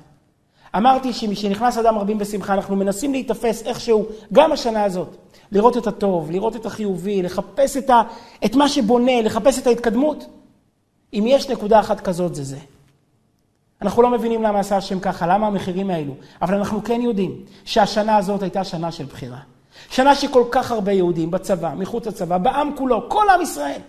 [0.77, 5.15] אמרתי שמשנכנס אדם רבים בשמחה, אנחנו מנסים להיתפס איכשהו, גם השנה הזאת,
[5.51, 8.01] לראות את הטוב, לראות את החיובי, לחפש את, ה,
[8.45, 10.25] את מה שבונה, לחפש את ההתקדמות.
[11.15, 12.57] אם יש נקודה אחת כזאת, זה זה.
[13.81, 17.35] אנחנו לא מבינים למה עשה השם ככה, למה המחירים האלו, אבל אנחנו כן יודעים
[17.65, 19.39] שהשנה הזאת הייתה שנה של בחירה.
[19.89, 23.81] שנה שכל כך הרבה יהודים בצבא, מחוץ לצבא, בעם כולו, כל עם ישראל.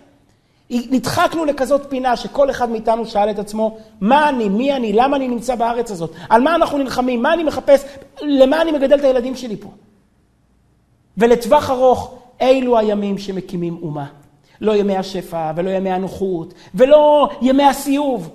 [0.69, 5.27] נדחקנו לכזאת פינה שכל אחד מאיתנו שאל את עצמו, מה אני, מי אני, למה אני
[5.27, 7.83] נמצא בארץ הזאת, על מה אנחנו נלחמים, מה אני מחפש,
[8.21, 9.69] למה אני מגדל את הילדים שלי פה.
[11.17, 14.05] ולטווח ארוך, אלו הימים שמקימים אומה.
[14.61, 18.29] לא ימי השפע, ולא ימי הנוחות, ולא ימי הסיוב.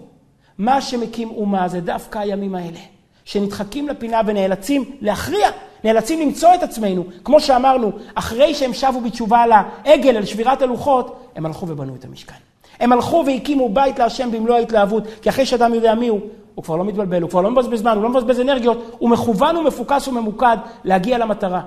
[0.58, 2.78] מה שמקים אומה זה דווקא הימים האלה,
[3.24, 5.48] שנדחקים לפינה ונאלצים להכריע,
[5.84, 7.04] נאלצים למצוא את עצמנו.
[7.24, 12.04] כמו שאמרנו, אחרי שהם שבו בתשובה על העגל, על שבירת הלוחות, הם הלכו ובנו את
[12.04, 12.34] המשכן.
[12.80, 16.20] הם הלכו והקימו בית להשם במלוא ההתלהבות, כי אחרי שאדם יודע מי הוא,
[16.54, 19.56] הוא כבר לא מתבלבל, הוא כבר לא מבזבז זמן, הוא לא מבזבז אנרגיות, הוא מכוון
[19.56, 21.60] ומפוקס וממוקד להגיע למטרה,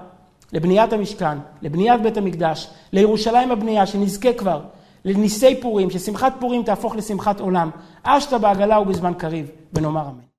[0.54, 4.62] לבניית המשכן, לבניית בית המקדש, לירושלים הבנייה, שנזכה כבר
[5.06, 7.70] לניסי פורים, ששמחת פורים תהפוך לשמחת עולם.
[8.04, 10.35] אשת בעגלה ובזמן קריב, ונאמר אמן.